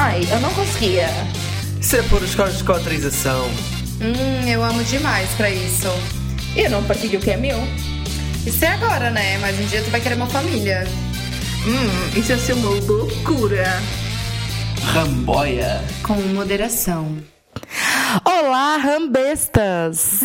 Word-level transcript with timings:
Ai, 0.00 0.20
eu 0.30 0.38
não 0.38 0.54
conseguia. 0.54 1.08
Isso 1.80 1.96
é 1.96 2.02
por 2.02 2.22
autorização. 2.72 3.46
Hum, 4.00 4.48
eu 4.48 4.62
amo 4.62 4.84
demais 4.84 5.28
pra 5.30 5.50
isso. 5.50 5.88
E 6.54 6.60
eu 6.60 6.70
não 6.70 6.84
partilho 6.84 7.18
o 7.18 7.22
que 7.22 7.32
é 7.32 7.36
meu. 7.36 7.58
Isso 8.46 8.64
é 8.64 8.68
agora, 8.68 9.10
né? 9.10 9.38
Mas 9.38 9.58
um 9.58 9.64
dia 9.64 9.82
tu 9.82 9.90
vai 9.90 10.00
querer 10.00 10.14
uma 10.14 10.28
família. 10.28 10.86
Hum, 11.66 12.16
isso 12.16 12.30
ia 12.30 12.38
ser 12.38 12.52
uma 12.52 12.70
loucura. 12.70 13.66
Ramboia. 14.94 15.82
Com 16.04 16.14
moderação. 16.14 17.18
Olá, 18.24 18.76
rambestas! 18.76 20.20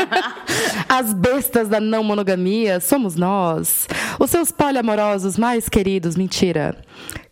As 0.88 1.12
bestas 1.12 1.68
da 1.68 1.78
não 1.78 2.02
monogamia 2.02 2.80
somos 2.80 3.14
nós, 3.16 3.86
os 4.18 4.30
seus 4.30 4.50
poliamorosos 4.50 5.36
mais 5.36 5.68
queridos, 5.68 6.16
mentira. 6.16 6.74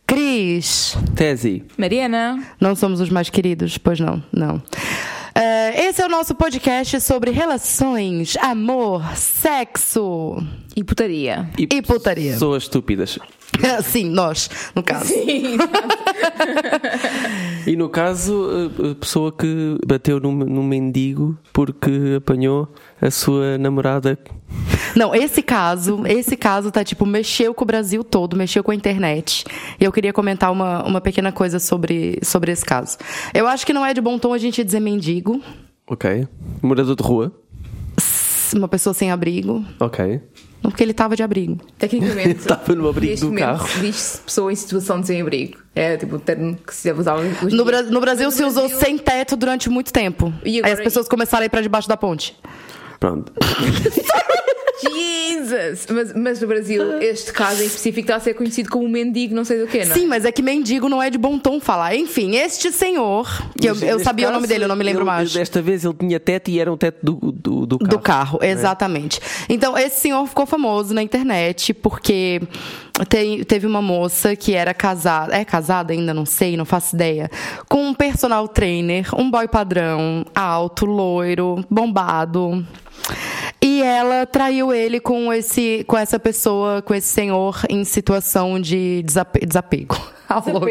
Cris, 0.07 0.96
Tese. 1.15 1.65
Mariana. 1.77 2.42
não 2.60 2.77
somos 2.77 3.01
os 3.01 3.10
mais 3.10 3.28
queridos? 3.28 3.77
Pois 3.78 3.98
não, 3.98 4.23
não. 4.33 4.62
É, 5.34 5.87
esse 5.88 6.01
é 6.01 6.06
o 6.06 6.09
nosso 6.09 6.34
podcast 6.34 6.98
sobre 7.01 7.30
relações, 7.30 8.37
amor, 8.41 9.02
sexo 9.16 10.42
E 10.74 10.83
putaria. 10.83 11.48
e 11.59 11.83
putaria. 11.83 12.33
Pessoas 12.33 12.62
estúpidas. 12.62 13.19
Sim, 13.84 14.11
nós, 14.11 14.48
no 14.74 14.83
caso. 14.83 15.12
E 17.66 17.75
no 17.75 17.88
caso, 17.88 18.48
a 18.80 18.92
a 18.92 18.95
pessoa 18.95 19.33
que 19.33 19.77
bateu 19.84 20.20
num, 20.20 20.30
num 20.33 20.62
mendigo 20.62 21.36
porque 21.52 22.14
apanhou 22.16 22.73
a 23.02 23.11
sua 23.11 23.59
namorada. 23.59 24.16
Não, 24.96 25.14
esse 25.14 25.42
caso, 25.42 26.02
esse 26.06 26.36
caso 26.36 26.70
tá 26.70 26.82
tipo, 26.82 27.05
mexeu 27.05 27.52
com 27.55 27.64
o 27.64 27.66
Brasil 27.66 28.02
todo, 28.02 28.34
mexeu 28.36 28.64
com 28.64 28.70
a 28.70 28.74
internet. 28.74 29.45
E 29.78 29.84
eu 29.84 29.92
queria 29.92 30.12
comentar 30.12 30.50
uma, 30.50 30.82
uma 30.84 31.00
pequena 31.00 31.30
coisa 31.30 31.59
sobre, 31.59 32.19
sobre 32.22 32.50
esse 32.50 32.64
caso. 32.64 32.97
Eu 33.34 33.47
acho 33.47 33.67
que 33.67 33.72
não 33.72 33.84
é 33.84 33.92
de 33.92 34.00
bom 34.00 34.19
tom 34.19 34.33
a 34.33 34.39
gente 34.39 34.64
dizer 34.64 34.80
mendigo, 34.80 35.41
Ok. 35.89 36.27
Morador 36.62 36.97
de 36.97 37.02
rua. 37.02 37.33
uma 38.55 38.67
pessoa 38.69 38.92
sem 38.94 39.11
abrigo, 39.12 39.64
Ok. 39.78 40.20
não 40.62 40.70
porque 40.70 40.83
ele 40.83 40.92
tava 40.94 41.14
de 41.14 41.22
abrigo. 41.22 41.58
Tecnicamente. 41.78 42.41
Estava 42.41 42.74
no 42.74 42.89
abrigo 42.89 43.20
do 43.30 43.33
carro. 43.36 43.69
Diz-se 43.80 44.19
pessoa 44.22 44.50
em 44.52 44.56
situação 44.56 45.00
de 45.00 45.06
sem-abrigo. 45.08 45.58
É 45.74 45.97
tipo 45.97 46.17
o 46.17 46.19
termo 46.19 46.56
que 46.56 46.74
se 46.74 46.91
usava 46.91 47.22
No, 47.22 47.64
no 47.91 48.00
Brasil 48.00 48.27
Mas 48.27 48.34
se 48.34 48.42
no 48.42 48.48
usou 48.48 48.62
Brasil- 48.67 48.78
sem 48.84 48.98
teto 48.98 49.36
durante 49.36 49.69
muito 49.70 49.92
tempo. 49.92 50.33
E 50.44 50.55
Aí 50.55 50.58
agora- 50.58 50.72
as 50.74 50.80
pessoas 50.80 51.06
começaram 51.06 51.42
a 51.42 51.47
ir 51.47 51.50
pra 51.50 51.61
debaixo 51.61 51.89
da 51.89 51.97
ponte. 51.97 52.34
Pronto. 52.98 53.33
Jesus! 54.82 55.86
Mas, 55.91 56.12
mas 56.14 56.41
no 56.41 56.46
Brasil, 56.46 57.00
este 57.00 57.32
caso 57.32 57.62
em 57.62 57.66
específico 57.66 58.00
está 58.06 58.16
a 58.16 58.20
ser 58.20 58.34
conhecido 58.34 58.69
como 58.70 58.88
mendigo, 58.88 59.34
não 59.34 59.44
sei 59.44 59.60
do 59.60 59.66
quê, 59.66 59.84
não 59.84 59.92
é? 59.92 59.94
Sim, 59.98 60.06
mas 60.06 60.24
é 60.24 60.33
que 60.33 60.42
mendigo 60.42 60.88
não 60.88 61.02
é 61.02 61.08
de 61.10 61.18
bom 61.18 61.38
tom 61.38 61.60
falar. 61.60 61.94
Enfim, 61.94 62.36
este 62.36 62.70
senhor, 62.72 63.27
que 63.60 63.68
eu, 63.68 63.74
Mas 63.74 63.83
eu 63.83 63.88
neste 63.92 64.05
sabia 64.05 64.28
o 64.28 64.30
nome 64.30 64.42
caso, 64.42 64.52
dele, 64.52 64.64
eu 64.64 64.68
não 64.68 64.77
me 64.77 64.84
lembro 64.84 65.00
ele- 65.02 65.06
mais. 65.06 65.33
Desta 65.33 65.62
vez 65.62 65.84
ele 65.84 65.94
tinha 65.94 66.20
teto 66.20 66.50
e 66.50 66.58
era 66.60 66.72
um 66.72 66.77
teto 66.77 66.98
do, 67.02 67.33
do, 67.33 67.66
do 67.66 67.78
carro. 67.78 67.88
Do 67.91 67.98
carro, 67.98 68.38
exatamente. 68.42 69.20
Então, 69.48 69.77
esse 69.78 70.00
senhor 70.00 70.27
ficou 70.27 70.46
famoso 70.46 70.92
na 70.94 71.02
internet 71.02 71.72
porque 71.74 72.40
tem- 73.08 73.44
teve 73.44 73.66
uma 73.66 73.80
moça 73.83 74.34
que 74.36 74.55
era 74.55 74.72
casada, 74.74 75.34
é 75.36 75.44
casada 75.44 75.92
ainda, 75.92 76.12
não 76.12 76.27
sei, 76.27 76.56
não 76.56 76.64
faço 76.64 76.94
ideia, 76.96 77.30
com 77.68 77.88
um 77.88 77.94
personal 77.94 78.46
trainer, 78.48 79.08
um 79.16 79.30
boy 79.30 79.48
padrão, 79.48 80.24
alto, 80.34 80.84
loiro, 80.86 81.64
bombado. 81.70 82.64
E 83.67 83.83
ela 83.83 84.25
traiu 84.27 84.72
ele 84.72 85.00
com 85.00 85.33
esse, 85.33 85.83
com 85.89 85.97
essa 85.98 86.20
pessoa, 86.20 86.81
com 86.83 86.95
esse 86.95 87.09
senhor 87.09 87.61
em 87.69 87.83
situação 87.84 88.61
de 88.61 89.03
desape- 89.03 89.45
desapego. 89.45 89.97
Louca. 90.47 90.70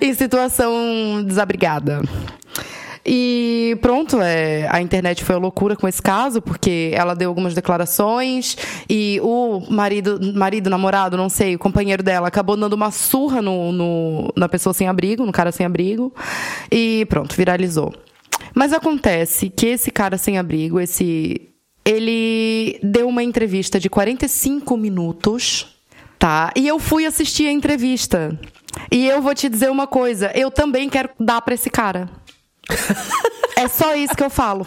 em 0.00 0.12
situação 0.12 1.22
desabrigada. 1.24 2.02
E 3.04 3.78
pronto, 3.80 4.20
é, 4.20 4.68
a 4.70 4.82
internet 4.82 5.24
foi 5.24 5.34
uma 5.34 5.40
loucura 5.42 5.74
com 5.74 5.88
esse 5.88 6.02
caso, 6.02 6.42
porque 6.42 6.90
ela 6.94 7.14
deu 7.14 7.30
algumas 7.30 7.54
declarações 7.54 8.54
e 8.88 9.18
o 9.22 9.62
marido, 9.70 10.20
marido, 10.34 10.68
namorado, 10.68 11.16
não 11.16 11.30
sei, 11.30 11.54
o 11.54 11.58
companheiro 11.58 12.02
dela 12.02 12.28
acabou 12.28 12.54
dando 12.56 12.74
uma 12.74 12.90
surra 12.90 13.40
no, 13.40 13.72
no- 13.72 14.32
na 14.36 14.48
pessoa 14.48 14.74
sem 14.74 14.86
abrigo, 14.88 15.24
no 15.24 15.32
cara 15.32 15.50
sem 15.50 15.64
abrigo, 15.64 16.12
e 16.70 17.06
pronto, 17.08 17.34
viralizou. 17.34 17.94
Mas 18.54 18.74
acontece 18.74 19.48
que 19.48 19.66
esse 19.68 19.90
cara 19.90 20.18
sem 20.18 20.36
abrigo, 20.36 20.78
esse. 20.78 21.48
Ele 21.90 22.78
deu 22.84 23.08
uma 23.08 23.22
entrevista 23.22 23.80
de 23.80 23.90
45 23.90 24.76
minutos, 24.76 25.66
tá? 26.20 26.52
E 26.54 26.68
eu 26.68 26.78
fui 26.78 27.04
assistir 27.04 27.48
a 27.48 27.52
entrevista. 27.52 28.38
E 28.92 29.08
eu 29.08 29.20
vou 29.20 29.34
te 29.34 29.48
dizer 29.48 29.70
uma 29.70 29.88
coisa: 29.88 30.30
eu 30.36 30.52
também 30.52 30.88
quero 30.88 31.10
dar 31.18 31.40
pra 31.42 31.54
esse 31.54 31.68
cara. 31.68 32.08
É 33.56 33.68
só 33.68 33.94
isso 33.94 34.16
que 34.16 34.22
eu 34.24 34.30
falo. 34.30 34.66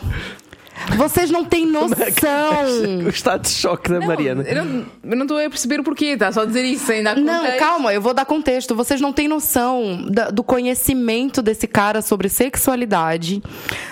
Vocês 0.97 1.29
não 1.31 1.43
têm 1.45 1.65
noção. 1.65 1.93
O 3.05 3.09
estado 3.09 3.41
de 3.43 3.49
choque 3.49 3.89
da 3.89 3.99
Não, 3.99 4.07
Mariana. 4.07 4.43
Eu 4.43 4.63
não 4.65 4.85
eu 5.03 5.15
não 5.17 5.23
estou 5.23 5.37
a 5.37 5.49
perceber 5.49 5.79
o 5.79 5.83
porquê, 5.83 6.05
está 6.07 6.31
só 6.31 6.41
a 6.41 6.45
dizer 6.45 6.63
isso, 6.63 6.91
ainda 6.91 7.15
Não, 7.15 7.57
calma, 7.57 7.93
eu 7.93 8.01
vou 8.01 8.13
dar 8.13 8.25
contexto. 8.25 8.75
Vocês 8.75 9.01
não 9.01 9.11
têm 9.11 9.27
noção 9.27 10.05
da- 10.09 10.29
do 10.29 10.43
conhecimento 10.43 11.41
desse 11.41 11.67
cara 11.67 12.01
sobre 12.01 12.29
sexualidade, 12.29 13.41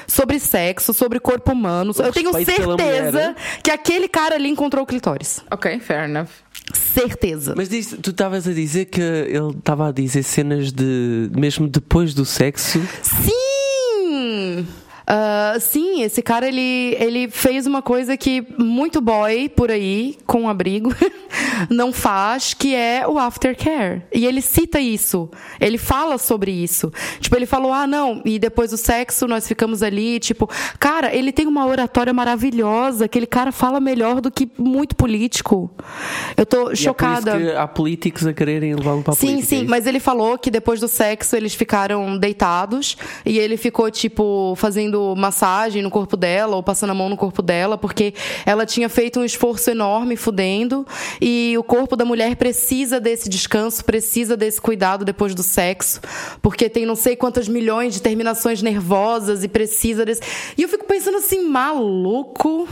sobre 0.07 0.39
sexo, 0.39 0.93
sobre 0.93 1.19
corpo 1.19 1.51
humano. 1.51 1.93
eu 1.97 2.11
tenho 2.11 2.31
certeza 2.33 3.11
né? 3.11 3.35
que 3.63 3.71
aquele 3.71 4.07
cara 4.07 4.35
ali 4.35 4.49
encontrou 4.49 4.83
o 4.83 4.87
clitóris. 4.87 5.41
Ok, 5.51 5.79
fair 5.79 6.05
enough. 6.09 6.29
Certeza. 6.73 7.53
Mas 7.55 7.67
diz- 7.69 7.95
tu 8.01 8.11
estavas 8.11 8.47
a 8.47 8.53
dizer 8.53 8.85
que 8.85 9.01
ele 9.01 9.49
estava 9.57 9.89
a 9.89 9.91
dizer 9.91 10.23
cenas 10.23 10.71
de. 10.71 11.29
mesmo 11.35 11.67
depois 11.67 12.13
do 12.13 12.25
sexo. 12.25 12.79
Sim! 13.01 14.65
Ah, 15.05 15.57
sim, 15.59 16.03
esse 16.03 16.21
cara 16.21 16.47
ele, 16.47 16.95
ele 16.99 17.29
fez 17.29 17.65
uma 17.65 17.81
coisa 17.81 18.15
que 18.15 18.45
muito 18.57 19.01
boy 19.01 19.49
por 19.49 19.71
aí, 19.71 20.17
com 20.25 20.47
abrigo, 20.47 20.93
não 21.69 21.91
faz, 21.91 22.53
que 22.53 22.75
é 22.75 23.07
o 23.07 23.17
aftercare. 23.17 24.03
E 24.13 24.25
ele 24.25 24.41
cita 24.41 24.79
isso. 24.79 25.29
Ele 25.59 25.77
fala 25.77 26.17
sobre 26.17 26.51
isso. 26.51 26.91
Tipo, 27.19 27.35
ele 27.35 27.45
falou: 27.45 27.73
ah, 27.73 27.87
não, 27.87 28.21
e 28.25 28.37
depois 28.39 28.71
do 28.71 28.77
sexo 28.77 29.27
nós 29.27 29.47
ficamos 29.47 29.81
ali. 29.83 30.19
Tipo, 30.19 30.49
cara, 30.79 31.13
ele 31.15 31.31
tem 31.31 31.47
uma 31.47 31.65
oratória 31.65 32.13
maravilhosa. 32.13 33.05
Aquele 33.05 33.27
cara 33.27 33.51
fala 33.51 33.79
melhor 33.79 34.21
do 34.21 34.31
que 34.31 34.49
muito 34.57 34.95
político. 34.95 35.71
Eu 36.37 36.45
tô 36.45 36.71
E 36.71 36.75
chocada. 36.75 37.31
É 37.31 37.37
isso 37.37 37.45
que 37.51 37.57
há 37.57 37.67
políticos 37.67 38.25
a 38.27 38.33
quererem 38.33 38.75
levá-lo 38.75 39.01
para 39.03 39.13
a 39.13 39.15
Sim, 39.15 39.27
política. 39.27 39.47
sim, 39.47 39.55
é 39.55 39.61
isso? 39.61 39.69
mas 39.69 39.87
ele 39.87 39.99
falou 39.99 40.37
que 40.37 40.49
depois 40.51 40.79
do 40.79 40.87
sexo 40.87 41.35
eles 41.35 41.53
ficaram 41.53 42.17
deitados 42.17 42.97
e 43.25 43.37
ele 43.37 43.57
ficou, 43.57 43.89
tipo, 43.91 44.53
fazendo 44.55 44.90
massagem 45.15 45.81
no 45.81 45.89
corpo 45.89 46.17
dela 46.17 46.55
ou 46.55 46.63
passando 46.63 46.91
a 46.91 46.93
mão 46.93 47.09
no 47.09 47.17
corpo 47.17 47.41
dela, 47.41 47.77
porque 47.77 48.13
ela 48.45 48.65
tinha 48.65 48.89
feito 48.89 49.19
um 49.19 49.25
esforço 49.25 49.69
enorme 49.69 50.15
fudendo 50.15 50.85
e 51.21 51.55
o 51.57 51.63
corpo 51.63 51.95
da 51.95 52.05
mulher 52.05 52.35
precisa 52.35 52.99
desse 52.99 53.29
descanso, 53.29 53.83
precisa 53.83 54.35
desse 54.37 54.59
cuidado 54.59 55.05
depois 55.05 55.35
do 55.35 55.43
sexo, 55.43 56.01
porque 56.41 56.69
tem 56.69 56.85
não 56.85 56.95
sei 56.95 57.15
quantas 57.15 57.47
milhões 57.47 57.93
de 57.93 58.01
terminações 58.01 58.61
nervosas 58.61 59.43
e 59.43 59.47
precisa 59.47 60.05
desse. 60.05 60.21
E 60.57 60.63
eu 60.63 60.69
fico 60.69 60.85
pensando 60.85 61.17
assim, 61.17 61.47
maluco. 61.47 62.67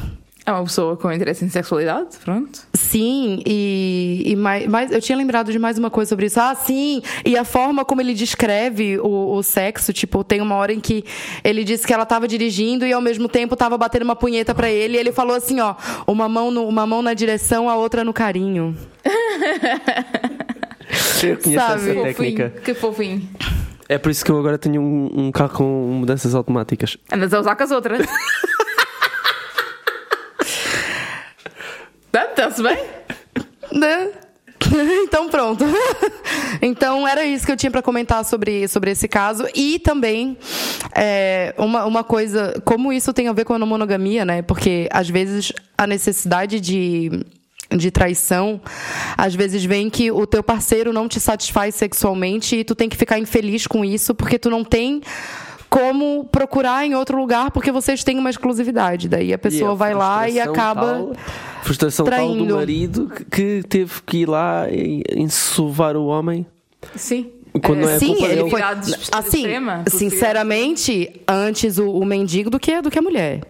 É 0.49 0.51
uma 0.51 0.63
pessoa 0.63 0.97
com 0.97 1.11
interesse 1.11 1.45
em 1.45 1.49
sexualidade, 1.49 2.17
pronto. 2.25 2.59
Sim, 2.73 3.43
e, 3.45 4.23
e 4.25 4.35
mais, 4.35 4.65
mais- 4.67 4.91
eu 4.91 4.99
tinha 4.99 5.15
lembrado 5.15 5.51
de 5.51 5.59
mais 5.59 5.77
uma 5.77 5.91
coisa 5.91 6.09
sobre 6.09 6.25
isso. 6.25 6.39
Ah, 6.39 6.55
sim, 6.55 7.03
e 7.23 7.37
a 7.37 7.43
forma 7.43 7.85
como 7.85 8.01
ele 8.01 8.15
descreve 8.15 8.97
o, 8.97 9.35
o 9.35 9.43
sexo, 9.43 9.93
tipo, 9.93 10.23
tem 10.23 10.41
uma 10.41 10.55
hora 10.55 10.73
em 10.73 10.79
que 10.79 11.05
ele 11.43 11.63
disse 11.63 11.85
que 11.85 11.93
ela 11.93 12.01
estava 12.01 12.27
dirigindo 12.27 12.83
e 12.83 12.91
ao 12.91 12.99
mesmo 12.99 13.29
tempo 13.29 13.53
estava 13.53 13.77
batendo 13.77 14.01
uma 14.01 14.15
punheta 14.15 14.55
pra 14.55 14.71
ele, 14.71 14.97
e 14.97 14.99
ele 14.99 15.11
falou 15.11 15.35
assim, 15.35 15.59
ó, 15.59 15.75
uma 16.07 16.27
mão, 16.27 16.49
no- 16.49 16.67
uma 16.67 16.87
mão 16.87 17.03
na 17.03 17.13
direção, 17.13 17.69
a 17.69 17.75
outra 17.75 18.03
no 18.03 18.11
carinho. 18.11 18.75
Eu 21.21 21.37
conheço 21.37 21.63
sabe? 21.65 21.91
essa 21.91 22.01
técnica. 22.01 22.49
Fofinho, 22.49 22.63
que 22.63 22.73
fofinho. 22.73 23.29
É 23.87 23.97
por 23.99 24.09
isso 24.09 24.25
que 24.25 24.31
eu 24.31 24.39
agora 24.39 24.57
tenho 24.57 24.81
um, 24.81 25.27
um 25.27 25.31
carro 25.31 25.57
com 25.57 25.63
mudanças 25.63 26.33
automáticas. 26.33 26.97
Andas 27.11 27.33
a 27.33 27.39
usar 27.39 27.55
com 27.55 27.63
as 27.63 27.71
outras. 27.71 28.07
Tá, 32.11 32.25
Está-se 32.25 32.61
bem? 32.63 32.77
Né? 33.71 34.09
Então 35.03 35.29
pronto. 35.29 35.63
Então 36.61 37.07
era 37.07 37.23
isso 37.23 37.45
que 37.45 37.51
eu 37.51 37.57
tinha 37.57 37.71
para 37.71 37.81
comentar 37.81 38.25
sobre, 38.25 38.67
sobre 38.67 38.91
esse 38.91 39.07
caso 39.07 39.47
e 39.55 39.79
também 39.79 40.37
é, 40.93 41.53
uma, 41.57 41.85
uma 41.85 42.03
coisa 42.03 42.61
como 42.65 42.91
isso 42.91 43.13
tem 43.13 43.29
a 43.29 43.33
ver 43.33 43.45
com 43.45 43.53
a 43.53 43.59
monogamia, 43.59 44.25
né? 44.25 44.41
Porque 44.41 44.89
às 44.91 45.09
vezes 45.09 45.53
a 45.77 45.87
necessidade 45.87 46.59
de 46.59 47.23
de 47.71 47.91
traição, 47.91 48.59
às 49.15 49.35
vezes 49.35 49.63
vem 49.63 49.91
que 49.91 50.11
o 50.11 50.25
teu 50.25 50.41
parceiro 50.41 50.91
não 50.91 51.07
te 51.07 51.19
satisfaz 51.19 51.75
sexualmente 51.75 52.55
e 52.55 52.63
tu 52.63 52.73
tem 52.73 52.89
que 52.89 52.97
ficar 52.97 53.19
infeliz 53.19 53.67
com 53.67 53.85
isso 53.85 54.15
porque 54.15 54.39
tu 54.39 54.49
não 54.49 54.63
tem 54.63 55.01
como 55.69 56.25
procurar 56.25 56.85
em 56.85 56.95
outro 56.95 57.17
lugar 57.17 57.51
porque 57.51 57.71
vocês 57.71 58.03
têm 58.03 58.17
uma 58.17 58.29
exclusividade. 58.29 59.07
Daí 59.07 59.31
a 59.33 59.37
pessoa 59.37 59.71
a 59.71 59.75
vai 59.75 59.93
lá 59.93 60.27
e 60.27 60.39
acaba 60.39 60.81
tal- 60.93 61.11
frustração 61.63 62.05
tal 62.05 62.13
traindo. 62.15 62.45
do 62.45 62.55
marido 62.55 63.11
que, 63.31 63.63
teve 63.69 64.01
que 64.05 64.17
ir 64.19 64.29
lá 64.29 64.67
e 64.69 65.03
ensovar 65.15 65.95
o 65.95 66.05
homem. 66.07 66.45
Sim. 66.95 67.31
Quando 67.63 67.81
não 67.81 67.89
é 67.89 67.97
Sim, 67.99 68.13
ele 68.23 68.35
dele. 68.43 68.49
foi. 68.49 68.61
Assim, 69.11 69.43
sinceramente, 69.87 71.21
antes 71.27 71.77
o, 71.77 71.89
o 71.91 72.05
mendigo 72.05 72.49
do 72.49 72.59
que, 72.59 72.81
do 72.81 72.89
que 72.91 72.99
a 72.99 73.01
mulher. 73.01 73.41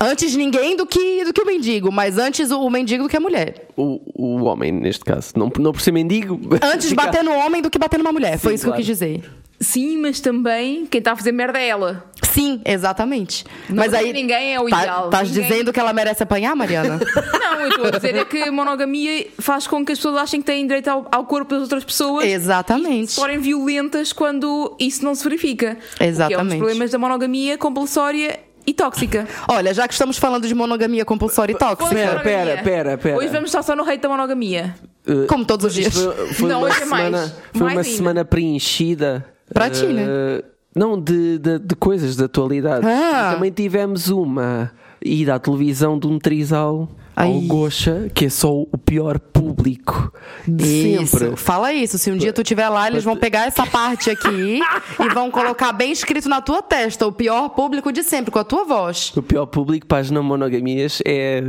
Antes 0.00 0.34
ninguém 0.34 0.76
do 0.76 0.84
que, 0.84 1.24
do 1.24 1.32
que 1.32 1.40
o 1.40 1.46
mendigo, 1.46 1.92
mas 1.92 2.18
antes 2.18 2.50
o, 2.50 2.60
o 2.60 2.68
mendigo 2.70 3.04
do 3.04 3.08
que 3.08 3.16
a 3.16 3.20
mulher. 3.20 3.68
O, 3.76 4.00
o 4.16 4.44
homem, 4.44 4.72
neste 4.72 5.04
caso. 5.04 5.32
Não, 5.36 5.50
não 5.60 5.72
por 5.72 5.80
ser 5.80 5.92
mendigo. 5.92 6.40
Antes 6.60 6.90
bater 6.94 7.22
no 7.22 7.32
homem 7.32 7.62
do 7.62 7.70
que 7.70 7.78
bater 7.78 7.98
numa 7.98 8.12
mulher. 8.12 8.38
Foi 8.38 8.52
Sim, 8.52 8.54
isso 8.56 8.64
claro. 8.64 8.76
que 8.76 8.82
eu 8.82 8.86
quis 8.86 8.98
dizer. 8.98 9.30
Sim, 9.62 9.98
mas 9.98 10.20
também 10.20 10.84
quem 10.86 10.98
está 10.98 11.12
a 11.12 11.16
fazer 11.16 11.32
merda 11.32 11.58
é 11.58 11.68
ela. 11.68 12.04
Sim, 12.22 12.60
exatamente. 12.64 13.44
Não 13.68 13.76
mas 13.76 13.94
aí. 13.94 14.04
tem 14.04 14.12
ninguém 14.14 14.54
é 14.54 14.60
o 14.60 14.68
tá- 14.68 14.78
ideal. 14.80 15.04
Estás 15.06 15.28
Ninguém- 15.30 15.48
dizendo 15.48 15.72
que 15.72 15.78
ela 15.80 15.92
merece 15.92 16.22
apanhar, 16.22 16.54
Mariana? 16.56 16.98
Não, 17.38 17.60
eu 17.60 17.68
estou 17.68 17.86
a 17.86 17.90
dizer 17.90 18.16
é 18.16 18.24
que 18.24 18.42
a 18.42 18.50
monogamia 18.52 19.26
faz 19.38 19.66
com 19.66 19.84
que 19.84 19.92
as 19.92 19.98
pessoas 19.98 20.16
achem 20.16 20.40
que 20.40 20.46
têm 20.46 20.66
direito 20.66 20.88
ao, 20.88 21.06
ao 21.12 21.24
corpo 21.26 21.52
das 21.54 21.62
outras 21.62 21.84
pessoas 21.84 22.24
Exatamente. 22.26 23.12
se 23.12 23.20
forem 23.20 23.38
violentas 23.38 24.12
quando 24.12 24.74
isso 24.80 25.04
não 25.04 25.14
se 25.14 25.22
verifica. 25.24 25.76
Que 25.96 26.04
é 26.04 26.06
um 26.06 26.10
dos 26.10 26.18
Exatamente. 26.20 26.56
problemas 26.58 26.90
da 26.90 26.98
monogamia 26.98 27.58
compulsória 27.58 28.40
e 28.66 28.72
tóxica. 28.72 29.28
Olha, 29.48 29.74
já 29.74 29.86
que 29.86 29.92
estamos 29.92 30.16
falando 30.18 30.46
de 30.48 30.54
monogamia 30.54 31.04
compulsória 31.04 31.52
e 31.52 31.56
tóxica, 31.56 31.90
Pera, 31.94 32.20
pera, 32.20 32.62
pera, 32.62 32.98
pera. 32.98 33.16
Hoje 33.18 33.28
vamos 33.28 33.50
estar 33.50 33.62
só 33.62 33.76
no 33.76 33.82
hate 33.82 33.98
da 34.00 34.08
monogamia. 34.08 34.74
Eh, 35.06 35.26
como 35.28 35.44
todos 35.44 35.66
os 35.66 35.74
dias. 35.74 35.92
Foi, 35.94 36.32
foi 36.32 36.48
Não, 36.48 36.60
uma 36.60 36.68
hoje 36.68 36.82
é 36.82 36.84
mais. 36.86 37.04
semana, 37.04 37.36
foi 37.52 37.60
Mais 37.62 37.76
uma 37.76 37.82
ainda. 37.82 37.96
semana 37.96 38.24
preenchida. 38.24 39.26
Para 39.52 39.70
ti, 39.70 39.86
né? 39.86 40.04
eh, 40.08 40.44
Não, 40.74 41.00
de, 41.00 41.38
de, 41.38 41.58
de 41.58 41.74
coisas 41.76 42.16
da 42.16 42.24
atualidade. 42.26 42.86
Ah. 42.86 43.32
Também 43.34 43.50
tivemos 43.50 44.08
uma 44.08 44.72
ida 45.04 45.34
à 45.34 45.38
televisão 45.38 45.98
de 45.98 46.06
um 46.06 46.18
trisal 46.18 46.88
ao. 47.14 47.40
Gocha, 47.42 48.10
que 48.14 48.24
é 48.26 48.28
só 48.30 48.50
o 48.52 48.78
pior 48.78 49.18
público 49.18 50.12
de 50.48 50.94
Isso, 51.02 51.18
sempre. 51.18 51.36
fala 51.36 51.72
isso. 51.72 51.98
Se 51.98 52.10
um 52.10 52.16
dia 52.16 52.32
tu 52.32 52.40
estiver 52.40 52.68
lá, 52.70 52.86
eles 52.88 53.04
vão 53.04 53.16
pegar 53.16 53.46
essa 53.46 53.66
parte 53.66 54.08
aqui 54.10 54.60
e 54.98 55.08
vão 55.12 55.30
colocar 55.30 55.72
bem 55.74 55.92
escrito 55.92 56.28
na 56.28 56.40
tua 56.40 56.62
testa 56.62 57.06
o 57.06 57.12
pior 57.12 57.50
público 57.50 57.92
de 57.92 58.02
sempre, 58.02 58.30
com 58.30 58.38
a 58.38 58.44
tua 58.44 58.64
voz. 58.64 59.12
O 59.14 59.22
pior 59.22 59.44
público 59.46 59.86
para 59.86 59.98
as 59.98 60.10
não 60.10 60.22
monogamias 60.22 61.02
é 61.04 61.42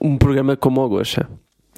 um 0.00 0.18
programa 0.18 0.54
como 0.56 0.82
o 0.84 0.88
Gocha. 0.88 1.26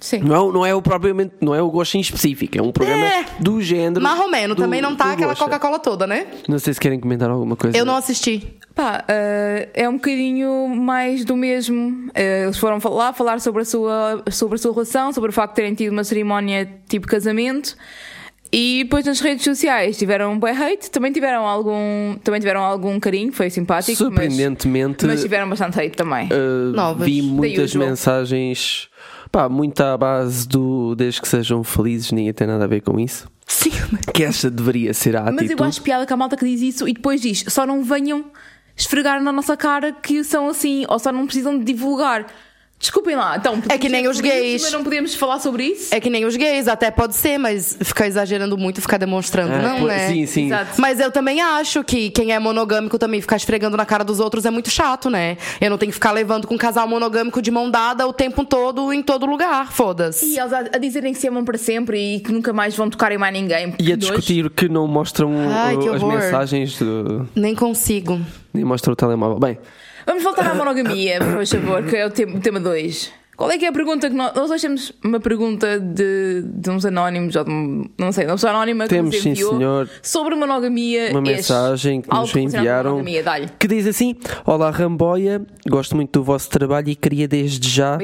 Sim. 0.02 0.18
Não 0.18 0.34
é, 0.34 0.40
o- 0.40 0.52
não 0.52 0.66
é 0.66 0.74
o 0.74 0.82
propriamente, 0.82 1.34
não 1.40 1.54
é 1.54 1.62
o 1.62 1.70
Gocha 1.70 1.96
em 1.96 2.00
específico, 2.00 2.58
é 2.58 2.60
um 2.60 2.72
programa 2.72 3.06
É. 3.06 3.24
do 3.38 3.62
género. 3.62 4.02
Marromeno, 4.02 4.54
do- 4.54 4.60
também 4.62 4.82
não 4.82 4.96
tá 4.96 5.12
aquela. 5.12 5.34
Coca-Cola 5.36 5.78
toda, 5.78 6.06
né? 6.06 6.26
Não 6.48 6.58
sei 6.58 6.74
se 6.74 6.80
querem 6.80 6.98
comentar 6.98 7.30
alguma 7.30 7.54
coisa. 7.56 7.76
Eu 7.78 7.84
não 7.84 7.94
assisti. 7.96 8.56
Pá, 8.74 9.04
eh, 9.06 9.68
é 9.74 9.88
um 9.88 9.94
bocadinho 9.94 10.66
mais 10.68 11.24
do 11.24 11.36
mesmo. 11.36 12.10
Eh, 12.14 12.44
eles 12.44 12.58
foram 12.58 12.78
lá 12.90 13.12
falar 13.12 13.40
sobre 13.40 13.62
a, 13.62 13.64
sua, 13.64 14.22
sobre 14.30 14.56
a 14.56 14.58
sua 14.58 14.72
relação, 14.72 15.12
sobre 15.12 15.30
o 15.30 15.32
facto 15.32 15.50
de 15.52 15.56
terem 15.56 15.74
tido 15.74 15.92
uma 15.92 16.02
cerimónia 16.04 16.68
tipo 16.88 17.06
casamento. 17.06 17.76
E 18.54 18.82
depois 18.84 19.06
nas 19.06 19.18
redes 19.20 19.44
sociais 19.44 19.96
tiveram 19.96 20.32
um 20.32 20.38
bom 20.38 20.46
hate, 20.46 20.90
também 20.90 21.10
tiveram 21.10 21.46
algum, 21.46 22.16
também 22.22 22.38
tiveram 22.38 22.62
algum 22.62 23.00
carinho, 23.00 23.32
foi 23.32 23.48
simpático. 23.48 23.96
Surpreendentemente, 23.96 25.06
Mas, 25.06 25.14
mas 25.14 25.22
tiveram 25.22 25.48
bastante 25.48 25.80
hate 25.80 25.96
também. 25.96 26.26
Uh, 26.26 26.72
Novas. 26.74 27.06
vi 27.06 27.22
muitas 27.22 27.74
mensagens, 27.74 28.88
pá, 29.32 29.48
muito 29.48 29.80
à 29.80 29.96
base 29.96 30.46
do 30.46 30.94
desde 30.94 31.20
que 31.22 31.26
sejam 31.26 31.64
felizes, 31.64 32.12
ninguém 32.12 32.32
tem 32.34 32.46
nada 32.46 32.64
a 32.64 32.66
ver 32.66 32.82
com 32.82 33.00
isso. 33.00 33.26
Sim. 33.46 33.72
Que 34.14 34.24
esta 34.24 34.50
deveria 34.50 34.92
ser 34.94 35.16
a 35.16 35.22
Mas 35.24 35.34
atitude. 35.36 35.60
eu 35.60 35.64
acho 35.66 35.82
piada 35.82 36.06
que 36.06 36.12
a 36.12 36.16
malta 36.16 36.36
que 36.36 36.44
diz 36.44 36.60
isso 36.60 36.86
e 36.86 36.92
depois 36.92 37.20
diz 37.20 37.44
só 37.48 37.66
não 37.66 37.82
venham 37.82 38.26
esfregar 38.76 39.22
na 39.22 39.32
nossa 39.32 39.56
cara 39.56 39.92
que 39.92 40.22
são 40.22 40.48
assim, 40.48 40.84
ou 40.88 40.98
só 40.98 41.10
não 41.10 41.24
precisam 41.24 41.58
de 41.58 41.64
divulgar. 41.64 42.26
Desculpem 42.82 43.14
lá, 43.14 43.36
então. 43.36 43.62
É 43.68 43.78
que 43.78 43.88
nem 43.88 44.08
os 44.08 44.20
gays. 44.20 44.60
Mas 44.62 44.72
não 44.72 44.82
podemos 44.82 45.14
falar 45.14 45.38
sobre 45.38 45.62
isso? 45.66 45.94
É 45.94 46.00
que 46.00 46.10
nem 46.10 46.24
os 46.24 46.34
gays, 46.36 46.66
até 46.66 46.90
pode 46.90 47.14
ser, 47.14 47.38
mas 47.38 47.78
ficar 47.80 48.08
exagerando 48.08 48.58
muito, 48.58 48.80
ficar 48.82 48.98
demonstrando, 48.98 49.52
Ah, 49.54 49.62
não, 49.62 49.86
né? 49.86 50.08
Sim, 50.08 50.26
sim. 50.26 50.46
Exato. 50.46 50.80
Mas 50.80 50.98
eu 50.98 51.12
também 51.12 51.40
acho 51.40 51.84
que 51.84 52.10
quem 52.10 52.32
é 52.32 52.38
monogâmico 52.40 52.98
também 52.98 53.20
ficar 53.20 53.36
esfregando 53.36 53.76
na 53.76 53.86
cara 53.86 54.02
dos 54.02 54.18
outros 54.18 54.44
é 54.44 54.50
muito 54.50 54.68
chato, 54.68 55.08
né? 55.08 55.36
Eu 55.60 55.70
não 55.70 55.78
tenho 55.78 55.90
que 55.90 55.94
ficar 55.94 56.10
levando 56.10 56.46
com 56.48 56.54
um 56.56 56.58
casal 56.58 56.88
monogâmico 56.88 57.40
de 57.40 57.52
mão 57.52 57.70
dada 57.70 58.04
o 58.04 58.12
tempo 58.12 58.44
todo, 58.44 58.92
em 58.92 59.00
todo 59.00 59.26
lugar, 59.26 59.70
foda-se. 59.72 60.26
E 60.26 60.38
eles 60.40 60.52
a, 60.52 60.58
a 60.58 60.78
dizerem 60.78 61.12
que 61.12 61.20
se 61.20 61.28
amam 61.28 61.44
para 61.44 61.56
sempre 61.56 62.16
e 62.16 62.18
que 62.20 62.32
nunca 62.32 62.52
mais 62.52 62.74
vão 62.76 62.90
tocar 62.90 63.12
em 63.12 63.16
mais 63.18 63.32
ninguém. 63.32 63.74
E 63.78 63.92
a 63.92 63.96
discutir 63.96 64.50
que 64.50 64.68
não 64.68 64.88
mostram 64.88 65.32
Ai, 65.48 65.78
que 65.78 65.88
uh, 65.88 65.94
as 65.94 66.02
mensagens, 66.02 66.76
do- 66.80 67.28
Nem 67.36 67.54
consigo. 67.54 68.20
nem 68.52 68.64
mostram 68.64 68.92
o 68.92 68.96
telemóvel. 68.96 69.38
Bem, 69.38 69.56
Vamos 70.06 70.22
voltar 70.22 70.50
à 70.50 70.54
monogamia, 70.54 71.18
por 71.18 71.46
favor, 71.46 71.82
que 71.84 71.96
é 71.96 72.06
o 72.06 72.10
tema 72.10 72.60
2. 72.60 73.22
Qual 73.34 73.50
é 73.50 73.56
que 73.56 73.64
é 73.64 73.68
a 73.68 73.72
pergunta 73.72 74.10
que 74.10 74.14
nós. 74.14 74.34
Nós 74.34 74.50
hoje 74.50 74.62
temos 74.62 74.92
uma 75.02 75.18
pergunta 75.18 75.80
de, 75.80 76.42
de 76.44 76.70
uns 76.70 76.84
anónimos, 76.84 77.34
ou 77.34 77.44
de 77.44 77.50
não 77.98 78.12
sei, 78.12 78.24
de 78.24 78.30
uma 78.30 78.36
pessoa 78.36 78.52
anónima 78.52 78.84
que 78.84 78.90
Temos, 78.90 79.14
nos 79.14 79.22
sim, 79.22 79.30
enviou 79.30 79.56
senhor. 79.56 79.90
sobre 80.02 80.34
monogamia. 80.34 81.10
uma 81.10 81.22
este, 81.22 81.34
mensagem 81.34 82.02
que 82.02 82.08
nos 82.08 82.36
enviaram 82.36 83.02
que 83.58 83.66
diz 83.66 83.86
assim: 83.86 84.14
Olá 84.44 84.70
Ramboia, 84.70 85.42
gosto 85.66 85.96
muito 85.96 86.20
do 86.20 86.22
vosso 86.22 86.50
trabalho 86.50 86.90
e 86.90 86.94
queria 86.94 87.26
desde 87.26 87.68
já 87.68 87.98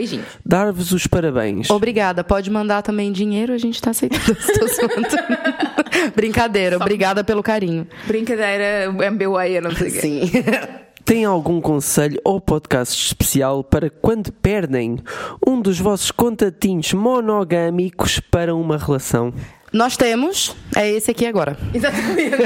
dar-vos 0.44 0.92
os 0.92 1.06
parabéns. 1.06 1.68
Obrigada. 1.70 2.24
Pode 2.24 2.50
mandar 2.50 2.82
também 2.82 3.12
dinheiro, 3.12 3.52
a 3.52 3.58
gente 3.58 3.80
tá 3.82 3.90
aceitando. 3.90 4.24
Brincadeira, 6.16 6.76
obrigada 6.76 7.22
pelo 7.22 7.42
carinho. 7.42 7.86
Brincadeira, 8.06 8.90
MBA, 8.90 9.48
eu 9.50 9.62
não 9.62 9.70
sei 9.72 9.88
o 9.88 9.92
quê. 9.92 10.00
Sim. 10.00 10.30
Tem 11.08 11.24
algum 11.24 11.58
conselho 11.58 12.20
ou 12.22 12.38
podcast 12.38 13.06
especial 13.06 13.64
para 13.64 13.88
quando 13.88 14.30
perdem 14.30 14.98
um 15.46 15.58
dos 15.58 15.80
vossos 15.80 16.10
contatinhos 16.10 16.92
monogâmicos 16.92 18.20
para 18.20 18.54
uma 18.54 18.76
relação? 18.76 19.32
Nós 19.72 19.96
temos, 19.96 20.54
é 20.76 20.90
esse 20.90 21.10
aqui 21.10 21.24
agora. 21.24 21.56
Exatamente. 21.72 22.36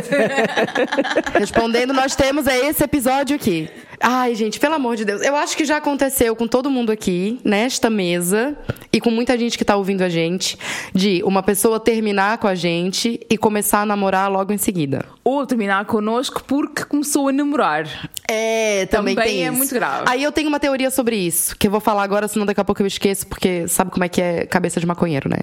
Respondendo, 1.37 1.93
nós 1.93 2.15
temos 2.15 2.47
é 2.47 2.69
esse 2.69 2.85
episódio 2.85 3.35
aqui. 3.35 3.69
Ai, 4.05 4.35
gente, 4.35 4.59
pelo 4.59 4.75
amor 4.75 4.97
de 4.97 5.05
Deus. 5.05 5.23
Eu 5.23 5.37
acho 5.37 5.57
que 5.57 5.65
já 5.65 5.77
aconteceu 5.77 6.35
com 6.35 6.49
todo 6.49 6.69
mundo 6.69 6.91
aqui, 6.91 7.39
nesta 7.45 7.89
mesa, 7.89 8.57
e 8.93 9.01
com 9.01 9.11
muita 9.13 9.39
gente 9.39 9.57
que 9.57 9.65
tá 9.65 9.77
ouvindo 9.77 10.03
a 10.03 10.09
gente, 10.09 10.59
de 10.93 11.23
uma 11.25 11.41
pessoa 11.41 11.79
terminar 11.79 12.39
com 12.39 12.49
a 12.49 12.55
gente 12.57 13.21
e 13.31 13.39
começar 13.39 13.83
a 13.83 13.87
namorar 13.87 14.29
logo 14.29 14.53
em 14.53 14.59
seguida. 14.59 15.05
Ou 15.23 15.47
terminar 15.47 15.85
connosco 15.85 16.43
porque 16.45 16.85
começou 16.85 17.29
a 17.29 17.33
namorar. 17.33 18.09
É, 18.29 18.87
também, 18.87 19.15
Também 19.15 19.31
tem 19.31 19.45
é 19.45 19.49
isso. 19.49 19.57
muito 19.57 19.73
grave. 19.73 20.05
Aí 20.09 20.23
eu 20.23 20.33
tenho 20.33 20.49
uma 20.49 20.59
teoria 20.59 20.91
sobre 20.91 21.15
isso, 21.15 21.57
que 21.57 21.69
eu 21.69 21.71
vou 21.71 21.81
falar 21.81 22.03
agora, 22.03 22.27
senão 22.27 22.45
daqui 22.45 22.61
a 22.61 22.65
pouco 22.65 22.83
eu 22.83 22.87
esqueço, 22.89 23.25
porque 23.29 23.69
sabe 23.69 23.93
como 23.93 24.03
é 24.03 24.09
que 24.09 24.21
é 24.21 24.47
cabeça 24.47 24.81
de 24.81 24.87
maconheiro, 24.87 25.29
né? 25.29 25.39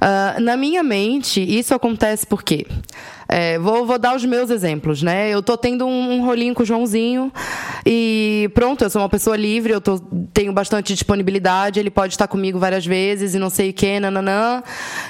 Ah, 0.00 0.36
na 0.40 0.56
minha 0.56 0.82
mente, 0.84 1.40
isso 1.42 1.74
acontece 1.74 2.24
por 2.24 2.44
quê? 2.44 2.64
É, 3.28 3.58
vou, 3.58 3.84
vou 3.84 3.98
dar 3.98 4.14
os 4.14 4.24
meus 4.24 4.50
exemplos, 4.50 5.02
né? 5.02 5.28
Eu 5.30 5.42
tô 5.42 5.56
tendo 5.56 5.84
um, 5.84 6.12
um 6.12 6.24
rolinho 6.24 6.54
com 6.54 6.62
o 6.62 6.66
Joãozinho 6.66 7.32
e 7.84 8.48
pronto, 8.54 8.84
eu 8.84 8.90
sou 8.90 9.02
uma 9.02 9.08
pessoa 9.08 9.36
livre, 9.36 9.72
eu 9.72 9.80
tô- 9.80 9.98
tenho 10.32 10.52
bastante 10.52 10.94
disponibilidade, 10.94 11.80
ele 11.80 11.90
pode 11.90 12.14
estar 12.14 12.28
comigo 12.28 12.58
várias 12.58 12.86
vezes 12.86 13.34
e 13.34 13.38
não 13.38 13.50
sei 13.50 13.70
o 13.70 13.72
que, 13.72 13.98
nananã. 13.98 14.62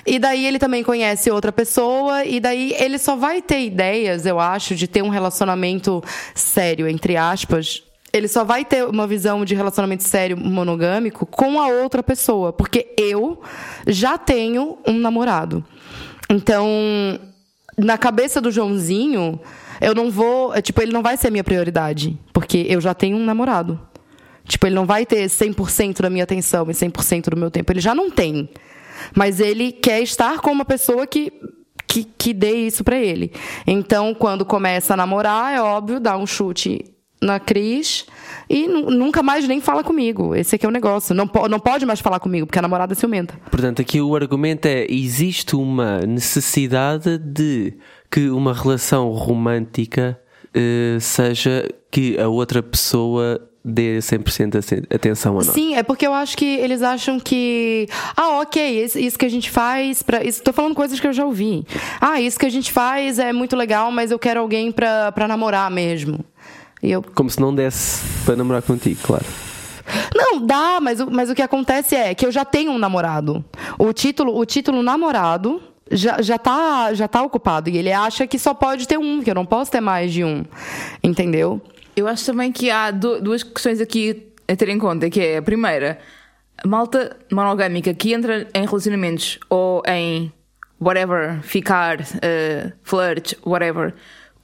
E 0.06 0.18
daí 0.18 0.46
ele 0.46 0.58
também 0.58 0.82
conhece 0.82 1.30
outra 1.30 1.52
pessoa 1.52 2.24
e 2.24 2.40
daí 2.40 2.74
ele 2.78 2.96
só 2.98 3.16
vai 3.16 3.42
ter 3.42 3.60
ideias, 3.60 4.24
eu 4.24 4.40
acho, 4.40 4.74
de 4.74 4.86
ter 4.88 5.02
um 5.02 5.08
relacionamento 5.10 6.02
sério, 6.34 6.88
entre 6.88 7.16
aspas, 7.18 7.82
ele 8.12 8.28
só 8.28 8.44
vai 8.44 8.64
ter 8.64 8.82
uma 8.86 9.06
visão 9.06 9.44
de 9.44 9.54
relacionamento 9.54 10.04
sério 10.04 10.38
monogâmico 10.38 11.26
com 11.26 11.60
a 11.60 11.66
outra 11.68 12.02
pessoa, 12.02 12.50
porque 12.50 12.94
eu 12.96 13.42
já 13.86 14.16
tenho 14.16 14.78
um 14.86 14.94
namorado. 14.98 15.62
Então, 16.30 16.66
na 17.76 17.98
cabeça 17.98 18.40
do 18.40 18.50
Joãozinho, 18.50 19.40
eu 19.80 19.94
não 19.94 20.10
vou, 20.10 20.54
é, 20.54 20.62
tipo, 20.62 20.80
ele 20.80 20.92
não 20.92 21.02
vai 21.02 21.16
ser 21.16 21.30
minha 21.30 21.44
prioridade, 21.44 22.18
porque 22.32 22.66
eu 22.68 22.80
já 22.80 22.94
tenho 22.94 23.16
um 23.16 23.24
namorado. 23.24 23.78
Tipo, 24.44 24.66
ele 24.66 24.74
não 24.74 24.86
vai 24.86 25.04
ter 25.04 25.26
100% 25.26 26.00
da 26.00 26.08
minha 26.08 26.24
atenção 26.24 26.66
e 26.70 26.72
100% 26.72 27.30
do 27.30 27.36
meu 27.36 27.50
tempo, 27.50 27.72
ele 27.72 27.80
já 27.80 27.94
não 27.94 28.10
tem. 28.10 28.48
Mas 29.14 29.40
ele 29.40 29.72
quer 29.72 30.00
estar 30.00 30.40
com 30.40 30.50
uma 30.50 30.64
pessoa 30.64 31.06
que 31.06 31.32
que, 31.86 32.04
que 32.04 32.34
dê 32.34 32.66
isso 32.66 32.82
pra 32.82 32.98
ele. 32.98 33.32
Então, 33.66 34.12
quando 34.12 34.44
começa 34.44 34.92
a 34.92 34.96
namorar, 34.96 35.54
é 35.54 35.62
óbvio, 35.62 36.00
dá 36.00 36.16
um 36.16 36.26
chute 36.26 36.84
na 37.20 37.40
Cris 37.40 38.04
e 38.48 38.66
nu- 38.68 38.90
nunca 38.90 39.22
mais 39.22 39.46
nem 39.48 39.60
fala 39.60 39.82
comigo. 39.82 40.34
Esse 40.34 40.56
aqui 40.56 40.66
é 40.66 40.68
o 40.68 40.72
negócio. 40.72 41.14
Não, 41.14 41.26
po- 41.26 41.48
não 41.48 41.58
pode 41.58 41.86
mais 41.86 42.00
falar 42.00 42.20
comigo, 42.20 42.46
porque 42.46 42.58
a 42.58 42.62
namorada 42.62 42.92
é 42.92 42.96
ciumenta. 42.96 43.34
Portanto, 43.50 43.80
aqui 43.80 44.00
o 44.00 44.14
argumento 44.14 44.66
é: 44.66 44.86
existe 44.88 45.56
uma 45.56 46.00
necessidade 46.00 47.18
de 47.18 47.74
que 48.10 48.28
uma 48.28 48.52
relação 48.52 49.10
romântica 49.10 50.18
eh, 50.54 50.98
seja 51.00 51.68
que 51.90 52.18
a 52.18 52.28
outra 52.28 52.62
pessoa 52.62 53.40
dê 53.64 53.98
100% 54.00 54.58
aten- 54.58 54.82
atenção 54.94 55.32
a 55.32 55.44
nós. 55.44 55.46
Sim, 55.48 55.74
é 55.74 55.82
porque 55.82 56.06
eu 56.06 56.14
acho 56.14 56.36
que 56.36 56.44
eles 56.44 56.82
acham 56.82 57.18
que. 57.18 57.88
Ah, 58.16 58.40
ok, 58.40 58.84
isso, 58.84 59.18
que 59.18 59.26
a 59.26 59.28
gente 59.28 59.50
faz. 59.50 60.02
Pra, 60.02 60.22
isso, 60.22 60.40
tô 60.42 60.52
falando 60.52 60.74
coisas 60.74 61.00
que 61.00 61.06
eu 61.06 61.12
já 61.12 61.24
ouvi. 61.24 61.64
Ah, 62.00 62.20
isso 62.20 62.38
que 62.38 62.46
a 62.46 62.50
gente 62.50 62.70
faz 62.70 63.18
é 63.18 63.32
muito 63.32 63.56
legal, 63.56 63.90
mas 63.90 64.10
eu 64.12 64.18
quero 64.18 64.38
alguém 64.40 64.70
pra 64.70 65.12
namorar 65.26 65.68
mesmo. 65.70 66.20
Eu. 66.88 67.02
Como 67.14 67.28
se 67.28 67.40
não 67.40 67.54
desse 67.54 68.04
para 68.24 68.36
namorar 68.36 68.62
contigo, 68.62 69.00
claro. 69.02 69.24
Não, 70.14 70.44
dá, 70.44 70.78
mas, 70.80 71.00
o- 71.00 71.10
mas 71.10 71.30
o 71.30 71.34
que 71.34 71.42
acontece 71.42 71.94
é 71.94 72.14
que 72.14 72.26
eu 72.26 72.32
já 72.32 72.44
tenho 72.44 72.70
um 72.72 72.78
namorado. 72.78 73.44
O 73.78 73.92
título, 73.92 74.36
o 74.38 74.44
título 74.44 74.82
namorado 74.82 75.60
já, 75.90 76.20
já, 76.22 76.38
tá, 76.38 76.92
já 76.94 77.06
tá 77.08 77.22
ocupado. 77.22 77.68
E 77.70 77.76
ele 77.76 77.92
acha 77.92 78.26
que 78.26 78.38
só 78.38 78.52
pode 78.54 78.86
ter 78.86 78.98
um, 78.98 79.22
que 79.22 79.30
eu 79.30 79.34
não 79.34 79.46
posso 79.46 79.70
ter 79.70 79.80
mais 79.80 80.12
de 80.12 80.24
um. 80.24 80.44
Entendeu? 81.02 81.60
Eu 81.94 82.06
acho 82.08 82.24
também 82.26 82.50
que 82.52 82.70
há 82.70 82.90
du- 82.90 83.20
duas 83.20 83.42
questões 83.42 83.80
aqui 83.80 84.28
a 84.48 84.54
ter 84.56 84.68
em 84.68 84.78
conta, 84.78 85.08
que 85.08 85.20
é 85.20 85.36
a 85.38 85.42
primeira, 85.42 85.98
a 86.62 86.66
malta 86.68 87.16
monogâmica 87.32 87.92
que 87.94 88.12
entra 88.12 88.46
em 88.54 88.64
relacionamentos 88.66 89.38
ou 89.48 89.82
em 89.88 90.32
whatever, 90.80 91.40
ficar, 91.42 92.00
uh, 92.00 92.72
flirt, 92.82 93.34
whatever, 93.46 93.94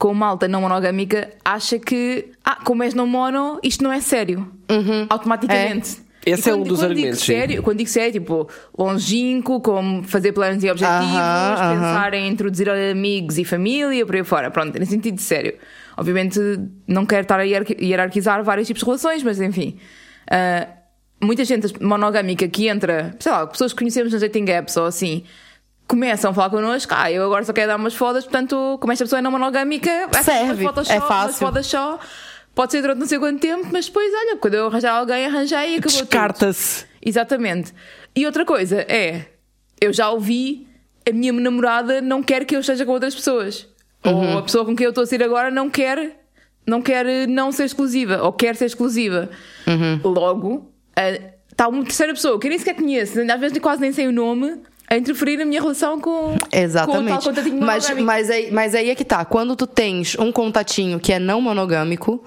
com 0.02 0.12
malta 0.12 0.48
não 0.48 0.62
monogâmica, 0.62 1.30
acha 1.44 1.78
que, 1.78 2.32
ah, 2.44 2.56
como 2.64 2.82
és 2.82 2.92
não 2.92 3.06
mono, 3.06 3.60
isto 3.62 3.84
não 3.84 3.92
é 3.92 4.00
sério. 4.00 4.50
Automaticamente. 5.08 6.02
Esse 6.26 6.48
E 6.48 6.50
é 6.50 6.54
um 6.54 6.58
quando- 6.58 6.68
dos 6.70 6.78
quando 6.80 6.90
argumentos, 6.90 7.20
Digo 7.20 7.32
sim. 7.32 7.40
sério, 7.40 7.62
quando 7.62 7.78
digo 7.78 7.90
sério, 7.90 8.12
tipo, 8.12 8.48
longínquo, 8.78 9.60
como 9.60 10.02
fazer 10.04 10.32
planos 10.32 10.62
e 10.64 10.70
objetivos, 10.70 11.04
Aham, 11.14 11.54
aham. 11.56 11.74
pensar 11.76 12.14
em 12.14 12.28
introduzir 12.28 12.68
amigos 12.70 13.38
e 13.38 13.44
família, 13.44 14.04
por 14.06 14.14
aí 14.16 14.24
fora. 14.24 14.50
Pronto, 14.50 14.76
nesse 14.78 14.90
sentido 14.92 15.20
sério. 15.20 15.54
Obviamente, 15.96 16.38
não 16.86 17.04
quero 17.06 17.22
estar 17.22 17.38
a 17.38 17.42
hierarqui- 17.44 17.76
hierarquizar 17.80 18.42
vários 18.42 18.66
tipos 18.66 18.80
de 18.80 18.86
relações, 18.86 19.22
mas 19.22 19.40
enfim. 19.40 19.76
Ah, 20.30 20.66
muita 21.20 21.44
gente 21.44 21.72
monogâmica 21.80 22.46
que 22.48 22.66
entra, 22.68 23.14
sei 23.20 23.30
lá, 23.32 23.46
pessoas 23.46 23.72
que 23.72 23.78
conhecemos 23.78 24.12
nas 24.12 24.20
dating 24.22 24.48
apps 24.50 24.76
ou 24.76 24.86
assim, 24.86 25.24
começam 25.86 26.30
a 26.30 26.34
falar 26.34 26.50
connosco, 26.50 26.92
ah, 26.96 27.10
eu 27.10 27.24
agora 27.24 27.44
só 27.44 27.52
quero 27.52 27.68
dar 27.68 27.76
umas 27.76 27.94
fodas, 27.94 28.24
portanto, 28.24 28.78
como 28.80 28.92
esta 28.92 29.04
pessoa 29.04 29.18
é 29.18 29.22
não 29.22 29.30
monogâmica, 29.30 30.08
Serve, 30.22 30.64
fotos 30.64 30.88
é 30.88 30.98
só, 30.98 31.06
fácil. 31.06 31.38
fodas 31.38 31.66
só. 31.66 31.98
Pode 32.54 32.72
ser 32.72 32.82
durante 32.82 32.98
não 32.98 33.06
sei 33.06 33.18
quanto 33.18 33.40
tempo, 33.40 33.68
mas 33.72 33.86
depois, 33.86 34.12
olha, 34.14 34.36
quando 34.36 34.54
eu 34.54 34.66
arranjar 34.66 34.92
alguém, 34.94 35.24
arranjei 35.26 35.74
e 35.74 35.78
acabou. 35.78 36.00
Descarta-se. 36.00 36.84
Exatamente. 37.04 37.72
E 38.14 38.26
outra 38.26 38.44
coisa 38.44 38.82
é, 38.82 39.26
eu 39.80 39.92
já 39.92 40.10
ouvi, 40.10 40.66
a 41.08 41.12
minha 41.12 41.32
namorada 41.32 42.00
não 42.02 42.22
quer 42.22 42.44
que 42.44 42.54
eu 42.54 42.60
esteja 42.60 42.84
com 42.84 42.92
outras 42.92 43.14
pessoas. 43.14 43.66
Ou 44.04 44.38
a 44.38 44.42
pessoa 44.42 44.64
com 44.64 44.76
quem 44.76 44.84
eu 44.84 44.90
estou 44.90 45.04
a 45.04 45.06
sair 45.06 45.22
agora 45.22 45.50
não 45.50 45.70
quer, 45.70 46.20
não 46.66 46.82
quer 46.82 47.06
eh, 47.06 47.26
não 47.26 47.52
ser 47.52 47.64
exclusiva, 47.64 48.22
ou 48.22 48.32
quer 48.32 48.56
ser 48.56 48.66
exclusiva. 48.66 49.30
Logo, 50.04 50.70
está 51.50 51.68
uma 51.68 51.82
terceira 51.84 52.12
pessoa 52.12 52.38
que 52.38 52.46
eu 52.46 52.50
nem 52.50 52.58
sequer 52.58 52.74
conheço, 52.74 53.18
às 53.20 53.40
vezes 53.40 53.58
quase 53.58 53.80
nem 53.80 53.92
sei 53.92 54.08
o 54.08 54.12
nome, 54.12 54.60
a 54.92 54.98
interferir 54.98 55.38
na 55.38 55.44
minha 55.44 55.60
relação 55.60 55.98
com, 55.98 56.10
com 56.10 56.34
o 56.34 56.38
tal 56.38 56.48
Exatamente. 56.52 57.24
contatinho 57.24 57.60
Mas, 57.60 57.84
monogâmico. 57.84 58.06
mas, 58.06 58.30
aí, 58.30 58.50
mas 58.50 58.74
aí 58.74 58.90
é 58.90 58.94
que 58.94 59.04
tá. 59.04 59.24
Quando 59.24 59.56
tu 59.56 59.66
tens 59.66 60.18
um 60.18 60.30
contatinho 60.30 61.00
que 61.00 61.12
é 61.12 61.18
não 61.18 61.40
monogâmico, 61.40 62.22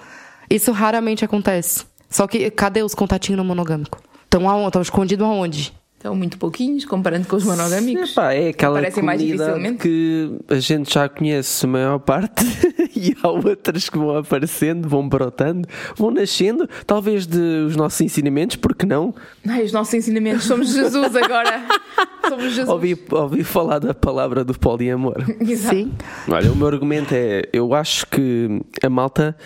isso 0.50 0.72
raramente 0.72 1.24
acontece. 1.24 1.86
Só 2.10 2.26
que 2.28 2.50
cadê 2.50 2.82
os 2.82 2.96
contatinhos 2.96 3.38
não 3.38 3.46
monogâmicos? 3.46 4.02
Estão 4.24 4.68
Estão 4.68 4.82
escondidos 4.82 5.26
aonde? 5.26 5.74
Estão 6.06 6.16
muito 6.16 6.38
pouquinhos 6.38 6.86
comparando 6.86 7.28
com 7.28 7.36
os 7.36 7.44
monogâmicos. 7.44 8.12
Epá, 8.12 8.32
é 8.32 8.50
aquela 8.50 8.92
comunidade 8.92 9.26
dificilmente. 9.26 9.78
que 9.80 10.38
a 10.48 10.60
gente 10.60 10.94
já 10.94 11.10
conhece 11.10 11.66
a 11.66 11.68
maior 11.68 11.98
parte 11.98 12.46
e 12.96 13.18
há 13.24 13.28
outras 13.28 13.90
que 13.90 13.98
vão 13.98 14.16
aparecendo, 14.16 14.88
vão 14.88 15.10
brotando, 15.10 15.68
vão 15.96 16.12
nascendo, 16.12 16.70
talvez 16.86 17.26
de 17.26 17.40
os 17.40 17.76
nossos 17.76 18.02
ensinamentos, 18.02 18.56
porque 18.56 18.86
não? 18.86 19.16
Ai, 19.48 19.64
os 19.64 19.72
nossos 19.72 19.96
ensinamentos, 19.96 20.44
somos 20.44 20.72
Jesus 20.72 21.16
agora. 21.16 21.66
Somos 22.28 22.54
Jesus. 22.54 22.70
Ouvi, 22.70 22.98
ouvi 23.12 23.44
falar 23.44 23.78
da 23.78 23.94
palavra 23.94 24.44
do 24.44 24.58
poliamor. 24.58 25.24
Exato. 25.40 25.76
Sim. 25.76 25.94
Olha, 26.28 26.52
o 26.52 26.56
meu 26.56 26.68
argumento 26.68 27.14
é: 27.14 27.44
eu 27.54 27.74
acho 27.76 28.08
que 28.08 28.62
a 28.82 28.90
malta, 28.90 29.38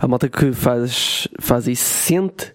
a 0.00 0.06
malta 0.06 0.28
que 0.28 0.52
faz, 0.52 1.26
faz 1.40 1.66
isso 1.66 1.84
sente 1.84 2.52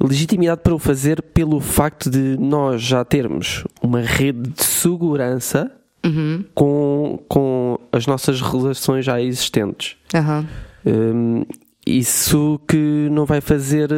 legitimidade 0.00 0.60
para 0.62 0.74
o 0.74 0.78
fazer 0.78 1.22
pelo 1.22 1.60
facto 1.60 2.10
de 2.10 2.36
nós 2.38 2.82
já 2.82 2.95
termos 3.04 3.64
uma 3.82 4.00
rede 4.00 4.50
de 4.50 4.64
segurança 4.64 5.70
com, 6.54 7.18
com 7.28 7.78
as 7.92 8.06
nossas 8.06 8.40
relações 8.40 9.04
já 9.04 9.20
existentes. 9.20 9.96
Aham. 10.14 10.46
Hum, 10.86 11.44
isso 11.86 12.60
que 12.66 13.08
não 13.10 13.24
vai 13.24 13.40
fazer 13.40 13.90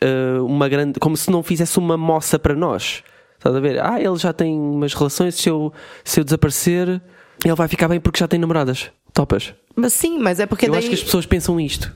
eh, 0.00 0.38
uma 0.40 0.68
grande. 0.68 0.98
como 0.98 1.16
se 1.16 1.30
não 1.30 1.42
fizesse 1.42 1.78
uma 1.78 1.96
moça 1.96 2.38
para 2.38 2.54
nós. 2.54 3.02
Estás 3.36 3.54
a 3.54 3.60
ver? 3.60 3.82
Ah, 3.82 4.00
ele 4.00 4.16
já 4.16 4.32
tem 4.32 4.58
umas 4.58 4.94
relações, 4.94 5.34
se 5.34 5.48
eu, 5.48 5.72
se 6.04 6.20
eu 6.20 6.24
desaparecer, 6.24 7.02
ele 7.44 7.54
vai 7.54 7.68
ficar 7.68 7.88
bem 7.88 8.00
porque 8.00 8.18
já 8.18 8.28
tem 8.28 8.38
namoradas. 8.38 8.90
Topas. 9.12 9.52
Mas 9.74 9.92
sim, 9.92 10.18
mas 10.18 10.40
é 10.40 10.46
porque 10.46 10.66
eu 10.66 10.70
daí... 10.70 10.78
acho 10.78 10.88
que 10.88 10.94
as 10.94 11.02
pessoas 11.02 11.26
pensam 11.26 11.60
isto. 11.60 11.92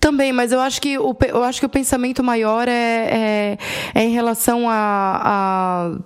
Também, 0.00 0.32
mas 0.32 0.50
eu 0.50 0.60
acho 0.60 0.80
que 0.80 0.98
o, 0.98 1.14
eu 1.28 1.44
acho 1.44 1.60
que 1.60 1.66
o 1.66 1.68
pensamento 1.68 2.24
maior 2.24 2.66
é, 2.66 2.72
é, 2.74 3.58
é 3.94 4.02
em 4.02 4.10
relação 4.12 4.66
a, 4.68 5.20
a 5.22 5.98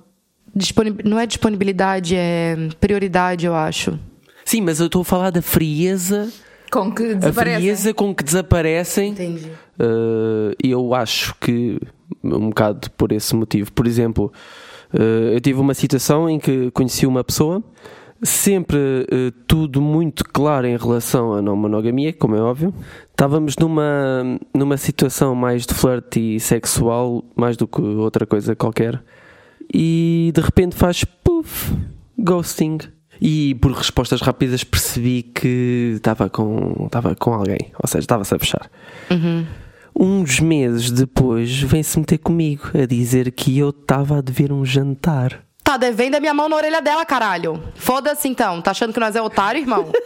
disponib- 0.55 1.03
não 1.05 1.19
é 1.19 1.25
disponibilidade, 1.27 2.17
é 2.17 2.57
prioridade, 2.81 3.47
eu 3.47 3.55
acho. 3.55 3.99
Sim, 4.45 4.63
mas 4.63 4.81
eu 4.81 4.87
estou 4.87 5.03
a 5.03 5.05
falar 5.05 5.31
da 5.31 5.41
frieza, 5.41 6.29
Com 6.71 6.93
que 6.93 7.03
a 7.13 7.15
desaparecem. 7.15 7.61
frieza 7.63 7.95
com 7.95 8.15
que 8.15 8.25
desaparecem. 8.25 9.11
Entendi. 9.13 9.47
Uh, 9.79 10.53
eu 10.63 10.93
acho 10.95 11.35
que 11.41 11.79
um 12.23 12.49
bocado 12.49 12.91
por 12.93 13.13
esse 13.13 13.35
motivo. 13.35 13.73
Por 13.73 13.87
exemplo, 13.87 14.33
uh, 14.93 14.99
eu 15.33 15.41
tive 15.41 15.61
uma 15.61 15.73
situação 15.73 16.29
em 16.29 16.39
que 16.39 16.71
conheci 16.73 17.07
uma 17.07 17.23
pessoa, 17.25 17.63
sempre 18.23 18.77
uh, 18.77 19.31
tudo 19.47 19.81
muito 19.81 20.25
claro 20.25 20.67
em 20.67 20.77
relação 20.77 21.33
à 21.33 21.43
não 21.43 21.57
monogamia, 21.57 22.13
como 22.13 22.35
é 22.35 22.41
óbvio. 22.41 22.75
Estávamos 23.11 23.57
numa, 23.57 24.39
numa 24.55 24.77
situação 24.77 25.35
mais 25.35 25.67
de 25.67 25.75
flerte 25.75 26.37
e 26.37 26.41
sexual, 26.41 27.25
mais 27.37 27.57
do 27.57 27.67
que 27.67 27.81
outra 27.81 28.27
coisa 28.27 28.57
qualquer, 28.57 29.03
e 29.73 30.33
de 30.35 30.41
repente 30.41 30.75
faz 30.77 31.05
puff, 31.05 31.75
ghosting. 32.19 32.79
E 33.21 33.55
por 33.55 33.71
respostas 33.71 34.21
rápidas 34.21 34.65
percebi 34.65 35.23
que 35.23 35.93
estava 35.95 36.29
com, 36.29 36.85
estava 36.87 37.15
com 37.15 37.33
alguém, 37.33 37.71
ou 37.81 37.87
seja, 37.87 38.01
estava-se 38.01 38.35
a 38.35 38.39
fechar. 38.39 38.69
Uns 39.97 40.41
meses 40.41 40.91
depois 40.91 41.61
vem-se 41.61 41.97
meter 41.99 42.19
comigo 42.19 42.71
a 42.75 42.85
dizer 42.85 43.31
que 43.31 43.57
eu 43.57 43.71
estava 43.71 44.19
a 44.19 44.21
dever 44.21 44.53
um 44.53 44.65
jantar. 44.65 45.45
Tá 45.65 45.77
devendo 45.79 46.15
a 46.17 46.21
minha 46.21 46.35
mão 46.35 46.49
na 46.49 46.57
orelha 46.57 46.81
dela, 46.83 47.05
caralho. 47.05 47.61
Foda-se 47.75 48.29
então. 48.29 48.61
Tá 48.61 48.71
achando 48.71 48.93
que 48.93 49.01
nós 49.01 49.17
é 49.17 49.23
otário, 49.23 49.61
irmão? 49.61 49.91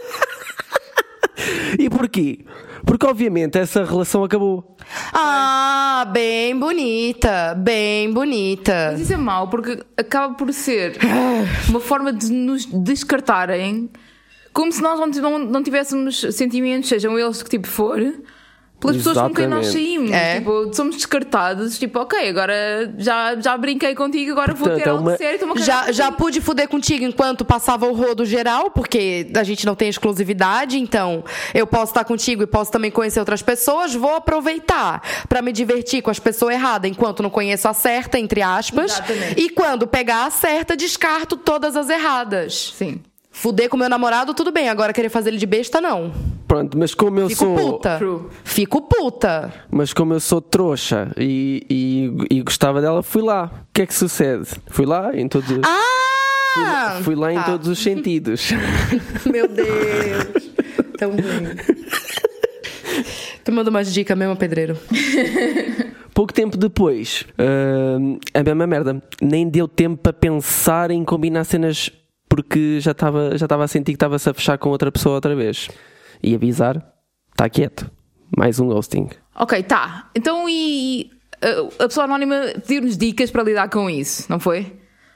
E 1.79 1.89
porquê? 1.89 2.45
Porque 2.85 3.07
obviamente 3.07 3.59
essa 3.59 3.85
relação 3.85 4.25
acabou. 4.25 4.77
ah, 5.13 6.05
bem 6.13 6.59
bonita. 6.59 7.55
Bem 7.55 8.13
bonita. 8.13 8.91
Mas 8.93 9.03
isso 9.03 9.13
é 9.13 9.17
mau, 9.17 9.49
porque 9.49 9.83
acaba 9.97 10.35
por 10.35 10.53
ser 10.53 10.99
uma 11.69 11.81
forma 11.81 12.13
de 12.13 12.33
nos 12.33 12.67
descartarem 12.67 13.89
como 14.53 14.73
se 14.73 14.83
nós 14.83 14.99
não, 14.99 15.07
não, 15.07 15.39
não 15.39 15.63
tivéssemos 15.63 16.21
sentimentos, 16.33 16.89
sejam 16.89 17.17
eles 17.17 17.39
de 17.39 17.45
que 17.45 17.51
tipo 17.51 17.69
for, 17.69 18.01
pelas 18.81 18.97
pessoas 18.97 19.19
com 19.19 19.35
quem 19.35 19.47
nós 19.47 19.67
saímos. 19.69 20.11
É. 20.11 20.39
Tipo, 20.39 20.71
somos 20.75 20.97
descartados, 20.97 21.79
tipo, 21.79 21.99
ok, 21.99 22.29
agora 22.29 22.95
já, 22.99 23.35
já 23.41 23.57
brinquei 23.57 23.95
contigo, 23.95 24.33
agora 24.33 24.55
vou 24.55 24.69
Portanto, 24.69 24.83
ter 24.83 24.89
é 24.89 24.93
algo 24.93 25.03
uma- 25.09 25.17
sério. 25.17 25.35
estou-me 25.35 25.53
a 25.61 25.67
cagar 25.67 25.87
Já, 25.87 25.93
já 25.93 26.13
pude 26.13 26.41
fuder 26.41 26.69
contigo 26.69 27.05
enquanto 27.05 27.45
passava 27.45 27.87
o 27.87 27.93
rodo 27.93 28.25
geral, 28.25 28.71
porque 28.71 29.31
a 29.37 29.43
gente 29.43 29.67
não 29.67 29.75
tem 29.75 29.89
exclusividade, 29.89 30.79
então 30.79 31.25
eu 31.55 31.67
posso 31.67 31.91
estar 31.93 32.05
contigo 32.05 32.43
e 32.43 32.47
posso 32.47 32.71
também 32.71 32.91
conhecer 32.91 33.19
outras 33.21 33.43
pessoas. 33.43 33.95
Vou 33.95 34.15
aproveitar 34.15 35.03
pra 35.29 35.43
me 35.43 35.53
divertir 35.53 36.03
com 36.03 36.11
as 36.11 36.19
pessoas 36.19 36.55
erradas 36.55 36.91
enquanto 36.91 37.23
não 37.23 37.31
conheço 37.31 37.67
a 37.69 37.75
certa, 37.75 38.19
entre 38.19 38.43
aspas. 38.43 38.93
Exatamente. 38.93 39.41
E 39.41 39.51
quando 39.51 39.87
pegar 39.87 40.27
a 40.27 40.31
certa, 40.31 40.77
descarto 40.77 41.37
todas 41.37 41.77
as 41.77 41.89
erradas. 41.91 42.73
Sim. 42.77 43.01
Fuder 43.31 43.69
com 43.69 43.77
meu 43.77 43.89
namorado, 43.89 44.35
tudo 44.35 44.51
bem. 44.51 44.69
Agora 44.69 44.93
querer 44.93 45.09
fazer 45.11 45.31
ele 45.31 45.39
de 45.39 45.47
besta, 45.47 45.81
não. 45.81 46.13
Pronto, 46.47 46.77
mas 46.79 46.95
como 46.95 47.21
eu 47.21 47.29
Fico 47.29 47.45
sou. 47.45 47.57
puta. 47.57 47.99
True. 47.99 48.21
Fico 48.43 48.83
puta. 48.83 49.53
Mas 49.71 49.93
como 49.93 50.15
eu 50.15 50.21
sou 50.21 50.41
trouxa 50.41 51.13
e, 51.17 51.65
e, 52.31 52.37
e 52.37 52.43
gostava 52.43 52.81
dela, 52.81 53.03
fui 53.03 53.23
lá. 53.23 53.45
O 53.69 53.73
que 53.73 53.83
é 53.83 53.87
que 53.87 53.95
sucede? 53.95 54.49
Fui 54.69 54.87
lá 54.87 55.15
em 55.15 55.29
todos. 55.29 55.49
Ah! 55.63 56.99
fui 57.05 57.15
lá 57.15 57.33
em 57.33 57.37
Tá. 57.37 57.45
todos 57.45 57.69
os 57.69 57.79
sentidos. 57.79 58.51
Meu 59.31 59.47
Deus. 59.47 60.51
Tão 60.99 61.11
ruim. 61.11 61.55
Tu 63.45 63.53
manda 63.53 63.71
umas 63.71 63.93
dicas 63.93 64.17
mesmo, 64.19 64.35
pedreiro. 64.35 64.77
Pouco 66.13 66.33
tempo 66.33 66.57
depois, 66.57 67.25
hum, 68.01 68.19
a 68.35 68.43
mesma 68.43 68.67
merda. 68.67 69.01
Nem 69.23 69.49
deu 69.49 69.69
tempo 69.69 69.99
para 70.03 70.13
pensar 70.13 70.91
em 70.91 71.05
combinar 71.05 71.45
cenas 71.45 71.91
porque 72.43 72.79
já 72.79 72.93
estava 72.93 73.37
já 73.37 73.47
estava 73.47 73.65
a 73.65 73.69
sentir 73.69 73.93
que 73.93 73.97
estava-se 73.97 74.31
a 74.31 74.33
fechar 74.33 74.57
com 74.59 74.69
outra 74.69 74.93
pessoa 74.93 75.17
outra 75.17 75.35
vez. 75.35 75.69
E 76.23 76.37
avisar, 76.37 76.77
está 77.33 77.49
quieto. 77.49 77.91
Mais 78.37 78.61
um 78.61 78.69
ghosting. 78.69 79.09
Ok, 79.35 79.61
tá. 79.65 80.09
Então 80.15 80.49
e 80.49 81.11
a 81.81 81.89
pessoa 81.89 82.05
anónima 82.05 82.37
pediu-nos 82.55 82.97
dicas 82.97 83.29
para 83.33 83.43
lidar 83.43 83.69
com 83.69 83.91
isso, 83.91 84.27
não 84.31 84.39
foi? 84.39 84.73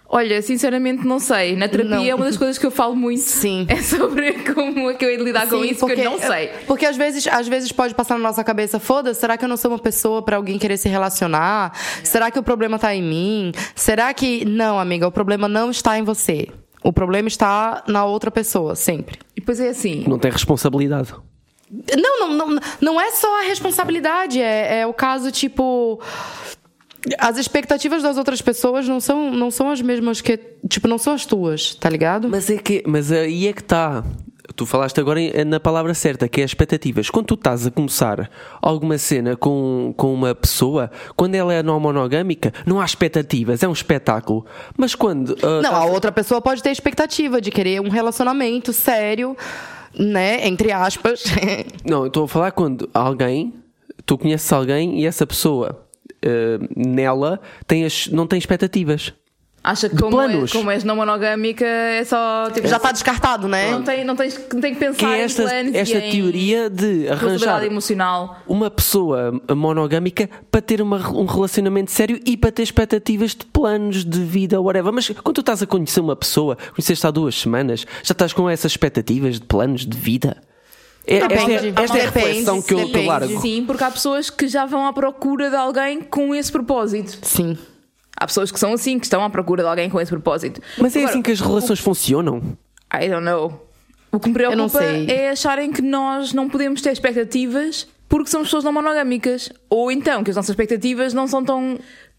Olha, 0.09 0.43
sinceramente 0.43 1.07
não 1.07 1.21
sei. 1.21 1.57
Na 1.57 1.69
terapia 1.69 1.97
Não. 1.97 2.05
é 2.05 2.15
uma 2.15 2.27
das 2.27 2.37
coisas 2.37 2.59
que 2.59 2.67
eu 2.67 2.71
falo 2.71 2.95
muito. 2.95 3.23
Sim. 3.23 3.67
É 3.71 3.77
sobre 3.81 4.33
como 4.53 4.91
é 4.91 4.95
que 4.95 5.05
eu 5.05 5.11
ia 5.11 5.17
lidar 5.23 5.49
com 5.49 5.63
Sim, 5.63 5.71
isso, 5.71 5.81
porque 5.81 6.03
eu 6.03 6.11
não 6.11 6.19
sei. 6.19 6.49
Porque 6.67 6.85
às 6.85 6.97
vezes, 6.97 7.27
às 7.29 7.49
vezes 7.49 7.73
pode 7.73 7.95
passar 7.95 8.19
na 8.19 8.21
nossa 8.29 8.45
cabeça, 8.45 8.79
foda, 8.79 9.15
será 9.15 9.39
que 9.39 9.45
eu 9.45 9.49
não 9.49 9.57
sou 9.57 9.71
uma 9.71 9.79
pessoa 9.79 10.21
pra 10.23 10.37
alguém 10.37 10.59
querer 10.59 10.77
se 10.77 10.89
relacionar? 10.89 11.73
Será 12.05 12.31
que 12.31 12.39
o 12.39 12.43
problema 12.43 12.79
tá 12.79 12.95
em 12.95 13.03
mim? 13.03 13.53
Será 13.75 14.13
que 14.13 14.45
não, 14.45 14.79
amiga, 14.79 15.07
o 15.07 15.13
problema 15.13 15.49
não 15.49 15.71
está 15.71 15.97
em 15.97 16.03
você. 16.03 16.47
O 16.83 16.93
problema 16.93 17.29
está 17.29 17.85
na 17.87 18.05
outra 18.05 18.31
pessoa, 18.31 18.75
sempre. 18.75 19.19
E 19.37 19.41
depois 19.41 19.61
é 19.61 19.69
assim. 19.69 20.05
Não 20.07 20.19
tem 20.19 20.31
responsabilidade. 20.31 21.15
Não, 21.97 22.21
não, 22.21 22.49
não, 22.49 22.61
não 22.81 23.01
é 23.01 23.11
só 23.13 23.41
a 23.41 23.45
responsabilidade, 23.45 24.41
é, 24.41 24.81
é 24.81 24.87
o 24.87 24.93
caso 24.93 25.31
tipo. 25.31 26.01
As 27.19 27.37
expectativas 27.37 28.03
das 28.03 28.17
outras 28.17 28.41
pessoas 28.41 28.87
não 28.87 29.01
são, 29.01 29.33
não 29.33 29.51
são 29.51 29.71
as 29.71 29.81
mesmas 29.81 30.21
que. 30.21 30.39
Tipo, 30.69 30.87
não 30.87 30.99
são 30.99 31.15
as 31.15 31.25
tuas, 31.25 31.75
tá 31.75 31.89
ligado? 31.89 32.29
Mas 32.29 32.51
é 32.51 32.59
que, 32.59 32.83
mas 32.87 33.11
aí 33.11 33.49
é 33.49 33.53
que 33.53 33.63
está. 33.63 34.05
Tu 34.55 34.67
falaste 34.67 35.01
agora 35.01 35.21
na 35.45 35.59
palavra 35.59 35.95
certa, 35.95 36.29
que 36.29 36.41
é 36.41 36.45
expectativas. 36.45 37.11
Quando 37.11 37.27
tu 37.27 37.35
estás 37.35 37.67
a 37.67 37.71
começar 37.71 38.31
alguma 38.61 38.99
cena 38.99 39.37
com, 39.37 39.95
com 39.97 40.13
uma 40.13 40.35
pessoa, 40.35 40.91
quando 41.17 41.35
ela 41.35 41.53
é 41.53 41.63
não 41.63 41.79
monogâmica, 41.81 42.53
não 42.67 42.81
há 42.81 42.85
expectativas, 42.85 43.63
é 43.63 43.69
um 43.69 43.73
espetáculo. 43.73 44.45
Mas 44.77 44.95
quando. 44.95 45.37
ah, 45.43 45.63
Não, 45.63 45.75
a 45.75 45.85
outra 45.85 46.13
pessoa 46.13 46.41
pode 46.41 46.63
ter 46.63 46.71
expectativa 46.71 47.41
de 47.41 47.51
querer 47.51 47.81
um 47.81 47.89
relacionamento 47.89 48.73
sério, 48.73 49.37
né? 49.99 50.47
Entre 50.47 50.73
aspas. 50.73 51.25
Não, 51.85 52.03
eu 52.03 52.07
estou 52.09 52.25
a 52.25 52.29
falar 52.29 52.53
quando 52.53 52.89
alguém, 52.93 53.55
tu 54.05 54.19
conheces 54.19 54.53
alguém 54.53 55.01
e 55.01 55.07
essa 55.07 55.27
pessoa 55.27 55.87
ah, 56.25 56.59
nela 56.77 57.41
tem 57.67 57.85
as, 57.85 58.09
não 58.09 58.27
tem 58.27 58.39
expectativas. 58.39 59.13
Acha 59.65 59.89
que 59.89 59.95
De 59.95 60.03
como, 60.03 60.21
é, 60.21 60.27
planos. 60.29 60.51
como 60.53 60.71
és 60.73 60.83
não 60.83 60.97
monogâmica 60.97 61.65
é 61.65 62.05
só. 62.05 62.51
Tipo, 62.53 62.67
Já 62.67 62.79
está 62.79 62.91
descartado, 62.91 63.47
né? 63.47 63.71
Não, 63.71 63.83
tem, 63.85 64.05
não, 64.05 64.17
tens, 64.17 64.37
não 64.53 64.61
tem 64.61 64.75
que 64.75 64.81
pensar 64.81 64.99
Que 64.99 65.05
é 65.05 65.19
em 65.19 65.21
esta, 65.23 65.43
planos 65.45 65.75
esta 65.75 65.99
e 65.99 66.09
em 66.09 66.11
teoria 66.11 66.69
de 66.69 67.09
arranjar 67.09 67.65
emocional. 67.65 68.39
uma 68.49 68.69
pessoa 68.71 69.41
monogâmica 69.55 70.29
para 70.51 70.61
ter 70.61 70.83
uma- 70.83 71.09
um 71.11 71.27
relacionamento 71.27 71.93
sério 71.93 72.19
e 72.27 72.37
para 72.37 72.51
ter 72.51 72.65
expectativas 72.65 73.37
de 73.37 73.47
planos 73.47 74.05
de 74.05 74.19
vida, 74.25 74.61
whatever. 74.61 74.93
Mas 74.93 75.09
quando 75.11 75.37
tu 75.37 75.41
estás 75.43 75.63
a 75.63 75.67
conhecer 75.67 76.01
uma 76.01 76.17
pessoa, 76.17 76.57
conheceste 76.75 77.07
há 77.07 77.11
duas 77.13 77.35
semanas, 77.39 77.87
já 78.03 78.13
estás 78.13 78.33
com 78.33 78.51
essas 78.51 78.73
expectativas 78.73 79.39
de 79.39 79.47
planos 79.47 79.87
de 79.87 79.97
vida? 79.97 80.39
É- 81.07 81.19
esta, 81.19 81.35
é, 81.35 81.55
esta 81.85 81.99
é 81.99 82.03
a 82.03 82.05
Depende, 82.07 82.27
reflexão 82.27 82.63
que 82.63 82.75
eu, 82.75 82.89
que 82.89 82.97
eu 82.97 83.07
largo. 83.07 83.41
Sim, 83.41 83.63
porque 83.67 83.85
há 83.85 83.91
pessoas 83.93 84.29
que 84.29 84.49
já 84.49 84.67
vão 84.67 84.87
à 84.87 84.93
procura 84.93 85.51
de 85.51 85.57
alguém 85.57 86.01
com 86.01 86.35
esse 86.35 86.51
propósito. 86.51 87.19
Sim. 87.23 87.57
Há 88.23 88.27
pessoas 88.29 88.53
que 88.53 88.61
são 88.61 88.73
assim, 88.73 89.01
que 89.01 89.07
estão 89.07 89.25
à 89.25 89.29
procura 89.29 89.65
de 89.65 89.69
alguém 89.69 89.91
com 89.91 90.01
esse 90.01 90.13
propósito. 90.13 90.61
Mas 90.79 90.95
é 90.95 91.01
Agora, 91.01 91.11
assim 91.11 91.23
que 91.23 91.33
as 91.33 91.41
relações 91.41 91.81
funcionam. 91.81 92.57
I 92.95 93.09
don't 93.09 93.25
know. 93.25 93.67
O 94.13 94.21
que 94.21 94.29
me 94.29 94.35
preocupa 94.35 94.79
sei. 94.79 95.11
é 95.11 95.31
acharem 95.31 95.73
que 95.73 95.83
nós 95.83 96.33
não 96.33 96.49
podemos 96.49 96.81
ter 96.81 96.93
expectativas 96.93 97.89
porque 98.09 98.31
somos 98.31 98.47
pessoas 98.47 98.63
não 98.63 98.73
monogâmicas. 98.73 99.51
Ou 99.69 99.91
então 99.91 100.23
que 100.23 100.31
as 100.31 100.37
nossas 100.37 100.51
expectativas 100.51 101.13
não 101.13 101.27
são 101.27 101.43
tão, 101.43 101.77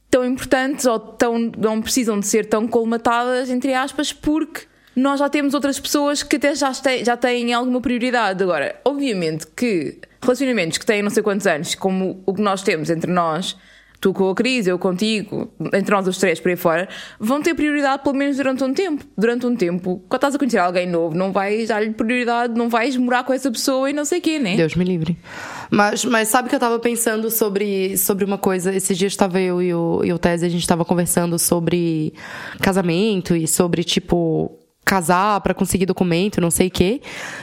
tão 0.10 0.26
importantes 0.26 0.86
ou 0.86 1.00
tão, 1.00 1.40
não 1.58 1.82
precisam 1.82 2.20
de 2.20 2.28
ser 2.28 2.48
tão 2.48 2.68
colmatadas, 2.68 3.50
entre 3.50 3.74
aspas, 3.74 4.12
porque 4.12 4.64
nós 4.94 5.22
já 5.22 5.30
temos 5.30 5.54
outras 5.54 5.80
pessoas 5.80 6.22
que 6.22 6.36
até 6.36 6.54
já 6.54 6.74
têm, 6.74 7.06
já 7.06 7.16
têm 7.16 7.54
alguma 7.54 7.80
prioridade. 7.80 8.44
Agora, 8.44 8.76
obviamente 8.84 9.48
que 9.48 10.00
relacionamentos 10.22 10.78
que 10.78 10.86
têm 10.86 11.02
não 11.02 11.10
sei 11.10 11.24
quantos 11.24 11.48
anos, 11.48 11.76
como 11.76 12.22
o 12.26 12.34
que 12.34 12.42
nós 12.42 12.62
temos 12.62 12.90
entre 12.90 13.10
nós, 13.10 13.56
tu 14.04 14.12
com 14.12 14.30
a 14.30 14.36
Cris, 14.36 14.68
eu 14.68 14.78
contigo, 14.78 15.50
entre 15.74 15.96
nós 15.96 16.06
os 16.06 16.18
três 16.18 16.38
por 16.38 16.50
aí 16.50 16.58
fora, 16.58 16.90
vão 17.18 17.42
ter 17.42 17.54
prioridade 17.54 18.04
pelo 18.04 18.14
menos 18.14 18.36
durante 18.36 18.62
um 18.62 18.74
tempo. 18.74 19.06
Durante 19.18 19.46
um 19.46 19.56
tempo, 19.56 20.04
quando 20.10 20.18
estás 20.18 20.36
a 20.36 20.38
conhecer 20.38 20.58
alguém 20.58 20.86
novo, 20.86 21.16
não 21.16 21.32
vais 21.32 21.70
dar-lhe 21.70 21.92
prioridade, 21.92 22.54
não 22.54 22.68
vais 22.68 22.98
morar 22.98 23.24
com 23.24 23.32
essa 23.32 23.50
pessoa 23.50 23.90
e 23.90 23.94
não 23.94 24.04
sei 24.04 24.20
o 24.20 24.22
quê, 24.22 24.40
né? 24.40 24.58
Deus 24.58 24.76
me 24.76 24.84
livre. 24.84 25.18
Mas, 25.72 26.04
mas 26.04 26.28
sabe 26.28 26.50
que 26.50 26.56
eu 26.56 26.60
tava 26.60 26.78
pensando 26.80 27.32
sobre, 27.32 27.98
sobre 27.98 28.26
uma 28.26 28.38
coisa? 28.38 28.76
Esses 28.76 28.98
dias 28.98 29.14
estava 29.14 29.40
eu 29.40 29.62
e 29.62 29.74
o, 29.74 30.02
e 30.04 30.12
o 30.12 30.20
Tese, 30.20 30.46
a 30.46 30.50
gente 30.50 30.68
tava 30.68 30.84
conversando 30.84 31.40
sobre 31.40 32.14
casamento 32.60 33.38
e 33.38 33.48
sobre, 33.48 33.86
tipo, 33.86 34.52
casar 34.84 35.40
pra 35.42 35.54
conseguir 35.54 35.86
documento, 35.86 36.42
não 36.42 36.52
sei 36.52 36.68
o 36.68 36.72
quê. 36.72 37.02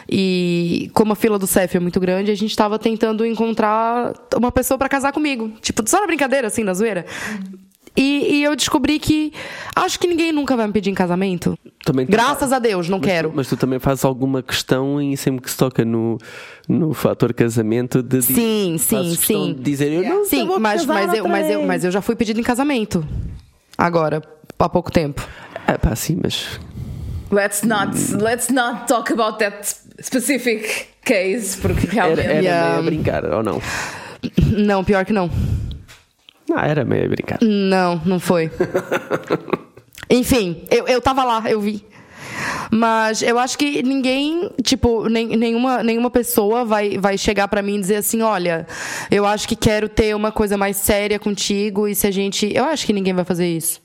E 0.09 0.90
como 0.94 1.12
a 1.12 1.16
fila 1.16 1.38
do 1.38 1.47
CEF 1.47 1.76
é 1.76 1.80
muito 1.80 1.98
grande, 1.98 2.31
a 2.31 2.35
gente 2.35 2.55
tava 2.57 2.79
tentando 2.79 3.24
encontrar 3.24 4.12
uma 4.37 4.53
pessoa 4.53 4.76
pra 4.79 4.88
casar 4.88 5.12
comigo. 5.12 5.50
Tipo, 5.61 5.88
só 5.88 6.00
na 6.00 6.07
brincadeira, 6.07 6.46
assim, 6.46 6.62
na 6.62 6.74
zoeira. 6.74 7.07
E, 7.96 8.37
e 8.37 8.42
eu 8.44 8.55
descobri 8.55 8.98
que 8.98 9.33
acho 9.74 9.98
que 9.98 10.07
ninguém 10.07 10.33
nunca 10.33 10.57
vai 10.57 10.66
me 10.66 10.72
pedir 10.72 10.90
em 10.90 10.94
casamento. 10.94 11.59
Também 11.85 12.07
Graças 12.07 12.53
a 12.53 12.59
Deus, 12.59 12.88
não 12.88 12.98
mas 12.98 13.07
quero. 13.07 13.31
Tu, 13.31 13.37
mas 13.37 13.48
tu 13.48 13.57
também 13.57 13.79
fazes 13.79 14.05
alguma 14.05 14.42
questão 14.42 15.03
e 15.03 15.16
sempre 15.16 15.42
que 15.42 15.50
se 15.50 15.57
toca 15.57 15.85
no, 15.85 16.16
no 16.68 16.94
fator 16.94 17.35
casamento 17.35 18.03
de 18.03 18.22
Sim, 18.22 18.76
sim, 18.79 19.14
sim. 19.16 19.55
de 19.55 19.62
dizer 19.62 19.92
eu 19.92 20.03
não 20.03 20.24
Sim, 20.24 20.46
vou 20.46 20.61
mas, 20.61 20.87
mas, 20.87 21.12
eu, 21.14 21.26
mas, 21.26 21.50
eu, 21.50 21.66
mas 21.66 21.85
eu 21.85 21.90
já 21.90 22.00
fui 22.00 22.14
pedido 22.14 22.38
em 22.38 22.44
casamento. 22.44 23.05
Agora, 23.76 24.22
há 24.59 24.68
pouco 24.68 24.90
tempo. 24.90 25.26
Ah, 25.66 25.79
pá, 25.79 25.96
sim, 25.96 26.18
mas 26.22 26.61
Let's 27.31 27.62
not, 27.62 27.93
let's 28.21 28.51
not 28.51 28.87
talk 28.88 29.12
about 29.12 29.38
that 29.38 29.77
specific 30.03 30.88
case, 31.05 31.59
porque 31.61 31.87
realmente. 31.87 32.21
era, 32.21 32.33
era 32.33 32.43
Yeah. 32.43 32.69
meio 32.69 32.79
a 32.81 32.83
brincar, 32.83 33.25
ou 33.33 33.43
não? 33.43 33.62
Não, 34.57 34.83
pior 34.85 35.05
que 35.05 35.12
não. 35.12 35.31
Não, 36.49 36.59
era 36.59 36.85
meio 36.85 37.05
a 37.05 37.09
brincar. 37.09 37.38
Não, 37.40 38.01
não 38.05 38.19
foi. 38.19 38.51
Enfim, 40.11 40.64
eu, 40.71 40.87
eu 40.88 41.01
tava 41.01 41.23
lá, 41.25 41.43
eu 41.49 41.61
vi. 41.61 41.85
Mas 42.71 43.23
eu 43.23 43.38
acho 43.38 43.57
que 43.59 43.83
ninguém, 43.83 44.51
tipo, 44.62 45.09
nem, 45.09 45.37
nenhuma, 45.37 45.83
nenhuma 45.83 46.11
pessoa 46.11 46.64
vai, 46.64 46.99
vai 46.99 47.19
chegar 47.19 47.49
pra 47.49 47.62
mim 47.62 47.77
e 47.77 47.81
dizer 47.81 47.97
assim: 47.97 48.23
olha, 48.23 48.66
eu 49.11 49.27
acho 49.27 49.47
que 49.47 49.55
quero 49.57 49.88
ter 49.88 50.14
uma 50.16 50.33
coisa 50.33 50.57
mais 50.57 50.77
séria 50.77 51.19
contigo 51.19 51.87
e 51.87 51.95
se 51.95 52.07
a 52.07 52.11
gente. 52.11 52.51
Eu 52.55 52.64
acho 52.64 52.87
que 52.87 52.93
ninguém 52.93 53.12
vai 53.14 53.25
fazer 53.25 53.47
isso. 53.47 53.81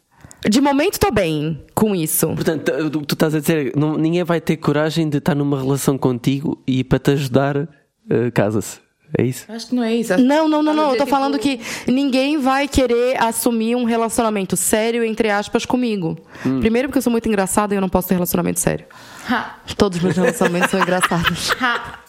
De 0.50 0.62
momento 0.62 1.00
tô 1.00 1.12
bem 1.12 1.64
com 1.74 1.96
isso. 1.96 2.28
Portanto, 2.28 2.72
tu, 2.92 3.02
tu 3.02 3.14
estás 3.14 3.34
a 3.36 3.40
dizer 3.40 3.74
não, 3.76 3.98
ninguém 3.98 4.24
vai 4.24 4.40
ter 4.40 4.58
coragem 4.58 5.10
de 5.10 5.18
estar 5.18 5.34
numa 5.36 5.60
relação 5.62 5.98
contigo 5.98 6.62
e 6.68 6.84
para 6.84 7.00
te 7.00 7.12
ajudar, 7.12 7.68
eh, 8.10 8.32
casa-se. 8.32 8.80
É 9.18 9.24
isso? 9.24 9.46
Acho 9.50 9.68
que 9.70 9.76
não 9.76 9.84
é 9.84 9.96
isso. 9.96 10.14
acho- 10.14 10.24
Não, 10.24 10.48
não, 10.50 10.62
não, 10.62 10.74
não. 10.74 10.92
Eu 10.92 10.98
tô 10.98 11.06
falando 11.06 11.38
tipo, 11.40 11.64
que 11.86 11.92
ninguém 11.92 12.38
vai 12.38 12.68
querer 12.68 13.22
assumir 13.24 13.76
um 13.76 13.86
relacionamento 13.86 14.58
sério, 14.58 15.04
entre 15.06 15.30
aspas, 15.30 15.66
comigo. 15.66 16.18
Primeiro 16.60 16.90
porque 16.90 16.98
eu 16.98 17.02
sou 17.02 17.12
muito 17.12 17.28
engraçada 17.28 17.74
e 17.74 17.78
eu 17.78 17.82
não 17.82 17.88
posso 17.88 18.08
ter 18.10 18.16
relacionamento 18.16 18.60
sério. 18.60 18.86
Ha, 19.30 19.58
Todos 19.78 19.98
os 20.00 20.04
meus 20.04 20.18
relacionamentos 20.18 20.70
são 20.72 20.80
engraçados. 20.82 21.52
ha. 21.62 22.00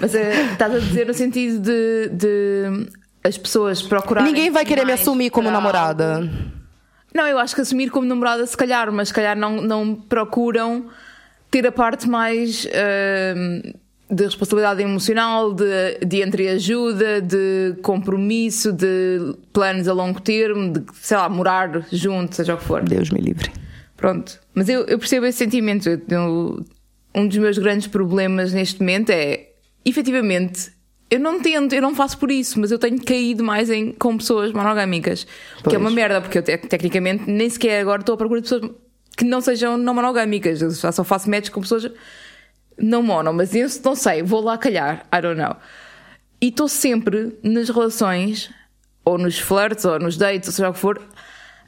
Mas 0.00 0.14
é, 0.14 0.52
estás 0.52 0.74
a 0.74 0.78
dizer 0.78 1.06
no 1.06 1.14
sentido 1.14 1.58
de, 1.60 2.08
de 2.10 2.86
as 3.24 3.38
pessoas 3.38 3.82
procurarem. 3.82 4.30
Ninguém 4.32 4.50
vai 4.50 4.64
querer 4.64 4.84
me 4.84 4.92
assumir 4.92 5.30
como 5.30 5.50
namorada. 5.50 6.16
algo. 6.16 6.30
Não, 7.14 7.26
eu 7.26 7.38
acho 7.38 7.54
que 7.54 7.60
assumir 7.60 7.90
como 7.90 8.06
namorada, 8.06 8.44
se 8.46 8.56
calhar, 8.56 8.92
mas 8.92 9.08
se 9.08 9.14
calhar 9.14 9.36
não, 9.36 9.60
não 9.62 9.94
procuram 9.94 10.86
ter 11.50 11.64
a 11.66 11.72
parte 11.72 12.08
mais 12.08 12.66
ahm, 12.66 13.72
de 14.10 14.24
responsabilidade 14.24 14.82
emocional, 14.82 15.54
de, 15.54 15.98
de 16.04 16.22
entreajuda, 16.22 17.20
de 17.22 17.76
compromisso, 17.82 18.72
de 18.72 19.34
planos 19.52 19.86
a 19.88 19.92
longo 19.92 20.20
termo, 20.20 20.72
de, 20.72 20.84
sei 20.94 21.16
lá, 21.16 21.28
morar 21.28 21.86
junto, 21.92 22.34
seja 22.34 22.54
o 22.54 22.58
que 22.58 22.64
for. 22.64 22.82
Deus 22.82 23.10
me 23.10 23.20
livre. 23.20 23.50
Pronto. 23.96 24.38
Mas 24.52 24.68
eu, 24.68 24.80
eu 24.86 24.98
percebo 24.98 25.24
esse 25.26 25.38
sentimento. 25.38 25.88
Eu- 25.88 26.64
um 27.14 27.28
dos 27.28 27.38
meus 27.38 27.56
grandes 27.58 27.86
problemas 27.86 28.52
neste 28.52 28.80
momento 28.80 29.10
é, 29.10 29.50
efetivamente, 29.84 30.72
eu 31.10 31.20
não 31.20 31.40
tento, 31.40 31.74
eu 31.74 31.82
não 31.82 31.94
faço 31.94 32.18
por 32.18 32.30
isso, 32.30 32.58
mas 32.58 32.70
eu 32.70 32.78
tenho 32.78 33.02
caído 33.04 33.44
mais 33.44 33.70
em, 33.70 33.92
com 33.92 34.16
pessoas 34.16 34.52
monogâmicas. 34.52 35.26
Que 35.68 35.74
é 35.74 35.78
uma 35.78 35.84
Pois. 35.84 35.94
merda, 35.94 36.20
porque 36.20 36.38
eu 36.38 36.42
te- 36.42 36.56
tecnicamente 36.58 37.30
nem 37.30 37.48
sequer 37.48 37.80
agora 37.80 38.00
estou 38.00 38.14
à 38.14 38.18
procura 38.18 38.40
de 38.40 38.48
pessoas 38.48 38.70
que 39.16 39.24
não 39.24 39.40
sejam 39.40 39.76
não 39.76 39.94
monogâmicas. 39.94 40.60
Eu 40.62 40.70
já 40.70 40.90
só 40.90 41.04
faço 41.04 41.30
match 41.30 41.50
com 41.50 41.60
pessoas 41.60 41.90
não 42.76 43.02
mono, 43.02 43.32
mas 43.32 43.54
eu 43.54 43.68
não 43.84 43.94
sei, 43.94 44.22
vou 44.22 44.40
lá 44.40 44.58
calhar, 44.58 45.06
I 45.16 45.20
don't 45.20 45.40
know. 45.40 45.54
E 46.40 46.48
estou 46.48 46.66
sempre 46.68 47.38
nas 47.42 47.68
relações, 47.68 48.50
ou 49.04 49.16
nos 49.16 49.38
flirts, 49.38 49.84
ou 49.84 49.98
nos 50.00 50.16
dates, 50.16 50.48
ou 50.48 50.52
seja 50.52 50.70
o 50.70 50.72
que 50.72 50.78
for, 50.80 51.00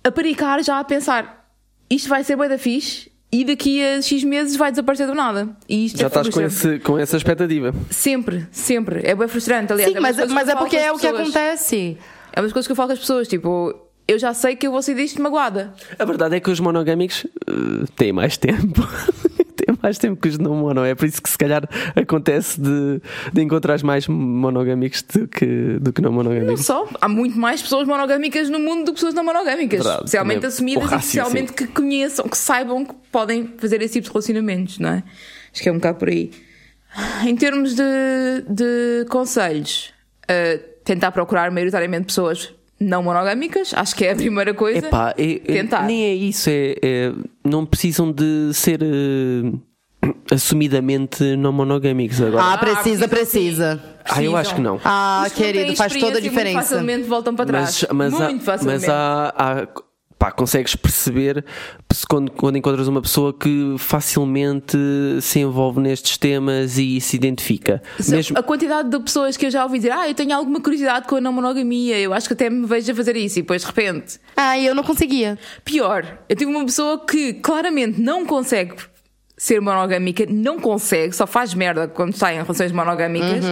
a 0.03 0.11
paricar 0.11 0.63
já 0.65 0.81
a 0.81 0.85
pensar 0.85 1.47
isto 1.89 2.09
vai 2.09 2.25
ser 2.25 2.37
bem 2.37 2.49
da 2.49 2.59
fixe 2.59 3.13
e 3.41 3.45
daqui 3.45 3.85
a 3.85 4.01
X 4.01 4.25
meses 4.25 4.57
vai 4.57 4.71
desaparecer 4.71 5.07
do 5.07 5.15
nada. 5.15 5.49
E 5.69 5.85
isto 5.85 5.99
Já 5.99 6.07
é 6.07 6.09
estás 6.09 6.29
com, 6.31 6.41
esse, 6.41 6.79
com 6.79 6.99
essa 6.99 7.19
expectativa. 7.19 7.75
Sempre, 7.91 8.47
sempre. 8.51 9.01
É 9.05 9.15
bem 9.15 9.29
frustrante, 9.29 9.73
aliás. 9.75 9.93
Sim, 9.93 9.99
uma 9.99 10.09
mas, 10.11 10.33
mas 10.33 10.49
é 10.49 10.57
porque 10.57 10.77
é 10.77 10.91
o 10.91 10.97
que 10.97 11.07
acontece. 11.07 11.99
É 12.33 12.41
uma 12.41 12.45
das 12.45 12.53
coisas 12.53 12.67
que 12.67 12.73
eu 12.73 12.77
falo 12.77 12.89
com 12.89 12.93
as 12.95 12.99
pessoas, 12.99 13.29
tipo, 13.29 13.75
eu 14.09 14.19
já 14.19 14.33
sei 14.33 14.57
que 14.57 14.67
eu 14.67 14.73
vou 14.73 14.81
sair 14.81 14.95
disto 14.95 15.21
magoada. 15.21 15.75
A 15.99 16.05
verdade 16.07 16.37
é 16.37 16.41
que 16.41 16.51
os 16.51 16.61
monogâmicos 16.61 17.27
eh, 17.47 17.85
têm 17.95 18.13
mais 18.13 18.39
tempo. 18.39 18.89
mais 19.87 19.99
tempo 19.99 20.21
que 20.21 20.29
os 20.29 20.39
não 20.39 20.55
mono. 20.55 20.85
É 20.85 20.95
por 20.95 21.07
isso 21.07 21.23
que 21.23 21.31
se 21.31 21.39
calhar 21.39 21.63
acontece 21.95 22.61
de, 22.61 23.01
de 23.33 23.43
encontrar 23.43 23.81
mais 23.83 24.07
monogâmicos 24.09 25.03
do 25.03 25.29
que, 25.29 25.79
do 25.81 25.93
que 25.93 26.03
não 26.03 26.11
Não 26.11 26.17
monogâmicos. 26.17 26.65
só, 26.67 26.89
há 27.01 27.09
muito 27.09 27.39
mais 27.39 27.63
pessoas 27.63 27.87
monogâmicas 27.87 28.49
no 28.51 28.59
mundo 28.59 28.85
do 28.87 28.87
que 28.93 28.95
pessoas 28.95 29.15
não 29.15 29.25
monogâmicas. 29.25 29.79
Verdade, 29.79 29.99
especialmente 30.05 30.47
assumidas 30.47 30.91
e 30.93 30.95
especialmente 30.97 31.53
que 31.53 31.67
conheçam, 31.69 32.29
que 32.29 32.37
saibam 32.37 32.85
que 32.85 32.95
podem 33.13 33.53
fazer 33.59 33.81
esse 33.83 33.95
tipo 33.95 34.07
de 34.07 34.13
relacionamentos, 34.13 34.79
não 34.79 34.89
é? 34.91 35.03
Acho 35.53 35.63
que 35.63 35.69
é 35.69 35.73
um 35.73 35.77
bocado 35.77 35.99
por 35.99 36.09
aí. 36.09 36.31
Em 37.25 37.37
termos 37.37 37.75
de, 37.75 37.83
de 38.49 39.05
conselhos, 39.09 39.93
uh, 40.25 40.59
tentar 40.85 41.13
procurar 41.13 41.51
maioritariamente 41.51 42.07
pessoas 42.07 42.53
não 42.81 43.03
monogâmicas, 43.03 43.73
acho 43.75 43.95
que 43.97 44.05
é 44.05 44.13
a 44.13 44.17
primeira 44.17 44.53
coisa. 44.53 44.87
Epá, 44.87 45.15
é- 45.17 45.39
Tentar. 45.39 45.83
nem 45.87 46.05
é 46.05 46.15
isso, 46.15 46.49
é, 46.51 46.75
é- 46.83 47.13
não 47.45 47.65
precisam 47.65 48.11
de 48.13 48.51
ser 48.53 48.81
eh, 48.83 49.53
assumidamente 50.31 51.23
não 51.37 51.53
monogâmicos 51.53 52.21
agora. 52.21 52.53
Ah, 52.53 52.59
precisa, 52.59 53.09
precisa, 53.09 53.09
precisa. 53.09 53.83
Ah, 54.05 54.23
eu 54.23 54.37
acho 54.37 54.55
que 54.55 54.61
não. 54.61 54.81
Ah, 54.85 55.25
Os 55.27 55.33
que 55.33 55.43
querido, 55.43 55.77
faz 55.77 55.93
toda 55.93 56.07
a 56.07 56.09
experiência 56.09 56.21
muito 56.21 56.31
diferença. 56.31 56.63
facilmente 56.63 57.09
voltam 57.09 57.35
para 57.35 57.47
trás. 57.47 57.85
mas, 57.93 58.13
mas, 58.13 58.21
há, 58.23 58.29
muito 58.29 58.45
facilmente. 58.45 58.81
mas 58.87 58.89
há, 58.89 59.35
há- 59.37 59.67
pá, 60.19 60.31
consegues 60.33 60.75
perceber 60.77 61.45
se 61.93 62.07
quando, 62.07 62.31
quando 62.31 62.57
encontras 62.57 62.89
uma 62.89 63.03
pessoa 63.03 63.35
que 63.35 63.75
facilmente 63.79 64.77
se 65.21 65.41
envolve 65.41 65.81
nestes 65.81 66.17
temas 66.17 66.79
e 66.79 67.01
se 67.01 67.17
identifica. 67.17 67.83
Se- 67.99 68.13
Mesmo, 68.15 68.39
A 68.39 68.43
quantidade 68.43 68.89
de 68.89 68.99
pessoas 69.01 69.37
que 69.37 69.45
eu 69.47 69.51
já 69.51 69.63
ouvi 69.65 69.79
dizer, 69.79 69.93
ah, 69.93 70.09
eu 70.09 70.15
tenho 70.15 70.35
alguma 70.35 70.61
curiosidade 70.61 71.07
com 71.07 71.17
a 71.17 71.21
não 71.21 71.33
monogamia, 71.33 71.99
eu 71.99 72.15
acho 72.15 72.29
que 72.29 72.33
até 72.35 72.49
me 72.49 72.67
vejo 72.67 72.93
a 72.93 72.95
fazer 72.95 73.17
isso, 73.17 73.39
e 73.39 73.43
depois 73.43 73.61
de 73.63 73.67
repente. 73.67 74.19
Ah, 74.37 74.59
eu 74.59 74.75
não 74.75 74.83
conseguia. 74.83 75.39
Pior, 75.65 76.19
eu 76.29 76.37
tive 76.37 76.51
uma 76.51 76.65
pessoa 76.65 77.05
que 77.05 77.35
claramente 77.35 78.01
não 78.01 78.25
consegue 78.25 78.75
ser 79.37 79.61
monogâmica, 79.61 80.25
não 80.29 80.59
consegue, 80.59 81.15
só 81.15 81.27
faz 81.27 81.53
merda 81.55 81.87
quando 81.87 82.15
está 82.15 82.33
em 82.33 82.37
relações 82.43 82.73
monogâmicas, 82.73 83.45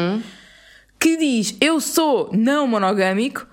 que 0.99 1.17
diz, 1.17 1.57
eu 1.61 1.81
sou 1.81 2.31
não 2.33 2.67
monogâmico, 2.67 3.47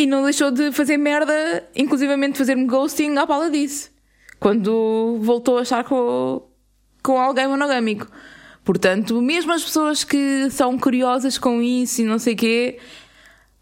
e 0.00 0.06
não 0.06 0.24
deixou 0.24 0.50
de 0.50 0.72
fazer 0.72 0.96
merda, 0.96 1.68
inclusivamente 1.76 2.38
fazer-me 2.38 2.64
ghosting 2.64 3.16
à 3.18 3.26
pala 3.26 3.50
disso. 3.50 3.90
Quando 4.38 5.18
voltou 5.20 5.58
a 5.58 5.62
estar 5.62 5.84
com, 5.84 6.42
com 7.02 7.20
alguém 7.20 7.46
monogâmico. 7.46 8.06
Portanto, 8.64 9.20
mesmo 9.20 9.52
as 9.52 9.62
pessoas 9.62 10.02
que 10.02 10.48
são 10.50 10.78
curiosas 10.78 11.36
com 11.36 11.60
isso 11.60 12.00
e 12.00 12.04
não 12.04 12.18
sei 12.18 12.32
o 12.32 12.36
quê, 12.36 12.78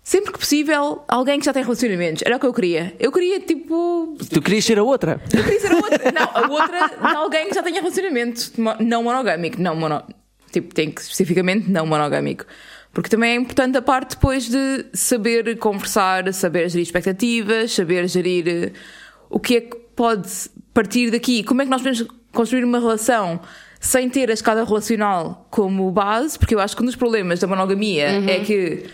sempre 0.09 0.33
que 0.33 0.38
possível, 0.38 1.05
alguém 1.07 1.38
que 1.38 1.44
já 1.44 1.53
tem 1.53 1.62
relacionamentos. 1.62 2.23
Era 2.25 2.37
o 2.37 2.40
que 2.40 2.47
eu 2.47 2.55
queria. 2.55 2.97
Eu 2.99 3.12
queria, 3.12 3.40
tipo, 3.40 4.16
tu 4.33 4.40
querias 4.40 4.64
ser 4.64 4.79
a 4.79 4.83
outra? 4.83 5.21
eu 5.31 5.44
queria 5.44 5.61
ser 5.61 5.71
a 5.71 5.77
outra. 5.77 6.11
Não, 6.11 6.31
a 6.33 6.49
outra 6.49 6.88
de 6.88 7.14
alguém 7.14 7.49
que 7.49 7.55
já 7.55 7.62
tenha 7.62 7.79
relacionamento 7.79 8.53
não 8.81 9.03
monogâmico. 9.03 9.61
Não 9.61 9.77
mono... 9.77 10.03
Tipo, 10.51 10.75
tem 10.75 10.90
que 10.90 11.03
especificamente 11.03 11.71
não 11.71 11.85
monogâmico. 11.85 12.47
Porque 12.90 13.11
também 13.11 13.33
é 13.33 13.35
importante 13.35 13.77
a 13.77 13.83
parte 13.83 14.12
depois 14.12 14.49
de 14.49 14.87
saber 14.94 15.59
conversar, 15.59 16.33
saber 16.33 16.71
gerir 16.71 16.85
expectativas, 16.85 17.73
saber 17.73 18.09
gerir 18.09 18.49
eh, 18.49 18.73
o 19.29 19.38
que 19.38 19.57
é 19.57 19.61
que 19.61 19.77
pode 19.94 20.31
partir 20.73 21.11
daqui. 21.11 21.44
Como 21.44 21.61
é 21.61 21.66
que 21.66 21.71
nós 21.71 21.83
podemos 21.83 22.11
construir 22.33 22.64
uma 22.64 22.79
relação 22.79 23.38
sem 23.79 24.09
ter 24.09 24.31
a 24.31 24.33
escada 24.33 24.64
relacional 24.64 25.47
como 25.51 25.90
base? 25.92 26.38
Porque 26.38 26.55
eu 26.55 26.61
acho 26.61 26.75
que 26.75 26.83
um 26.83 26.87
dos 26.87 26.97
problemas 26.97 27.40
da 27.40 27.47
monogamia 27.47 28.07
é 28.27 28.40
que 28.40 28.87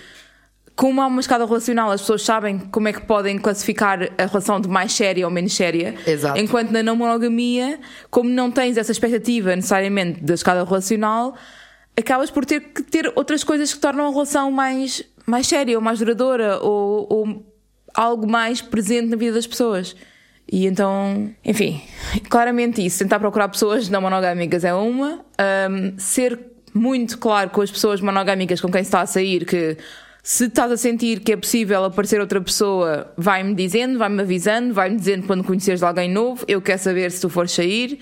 como 0.77 1.01
há 1.01 1.07
uma 1.07 1.21
escada 1.21 1.45
relacional, 1.45 1.91
as 1.91 2.01
pessoas 2.01 2.23
sabem 2.23 2.59
como 2.59 2.89
é 2.89 2.93
que 2.93 3.03
podem 3.03 3.39
classificar 3.39 4.11
a 4.19 4.27
relação 4.27 4.61
de 4.61 4.69
mais 4.69 4.93
séria 4.93 5.25
ou 5.25 5.31
menos 5.31 5.55
séria. 5.55 5.95
Exato. 6.05 6.39
Enquanto 6.39 6.71
na 6.73 6.83
não 6.83 6.97
monogamia, 6.97 7.79
como 8.11 8.29
não 8.29 8.51
tens 8.51 8.77
essa 8.77 8.91
expectativa 8.91 9.55
necessariamente 9.55 10.21
da 10.21 10.35
escada 10.35 10.65
relacional, 10.65 11.37
acabas 11.97 12.31
por 12.31 12.45
ter 12.45 12.61
que 12.61 12.83
ter 12.83 13.13
outras 13.15 13.45
coisas 13.45 13.73
que 13.73 13.79
tornam 13.79 14.09
a 14.09 14.11
relação 14.11 14.51
mais, 14.51 15.05
mais 15.25 15.47
séria 15.47 15.77
ou 15.77 15.83
mais 15.83 16.01
duradoura 16.01 16.59
ou, 16.59 17.07
ou 17.09 17.55
algo 17.95 18.29
mais 18.29 18.61
presente 18.61 19.09
na 19.09 19.17
vida 19.17 19.35
das 19.35 19.47
pessoas. 19.47 19.95
E 20.51 20.67
então, 20.67 21.33
enfim, 21.45 21.81
claramente 22.29 22.85
isso. 22.85 22.99
Tentar 22.99 23.21
procurar 23.21 23.49
pessoas 23.49 23.89
não 23.89 24.03
monogâmicas 24.03 24.65
é 24.65 24.75
uma. 24.75 25.25
Ahm, 25.39 25.97
ser 25.99 26.39
muito 26.75 27.17
claro 27.19 27.51
com 27.51 27.63
as 27.63 27.71
pessoas 27.71 28.01
monogâmicas 28.01 28.61
com 28.61 28.71
quem 28.71 28.83
se 28.83 28.89
está 28.89 29.01
a 29.01 29.07
sair 29.07 29.47
que 29.47 29.79
se 30.27 30.47
estás 30.47 30.73
a 30.73 30.77
sentir 30.79 31.21
que 31.21 31.33
é 31.33 31.37
possível 31.37 31.85
aparecer 31.85 32.19
outra 32.19 32.41
pessoa, 32.41 33.13
vai-me 33.15 33.55
dizendo, 33.55 33.99
vai-me 33.99 34.23
avisando, 34.23 34.73
vai-me 34.73 34.97
dizendo 34.97 35.27
quando 35.27 35.45
conheceres 35.45 35.83
alguém 35.83 36.11
novo. 36.11 36.43
Eu 36.49 36.63
quero 36.63 36.79
saber 36.81 37.11
se 37.13 37.21
tu 37.21 37.29
fores 37.29 37.53
sair. 37.53 37.99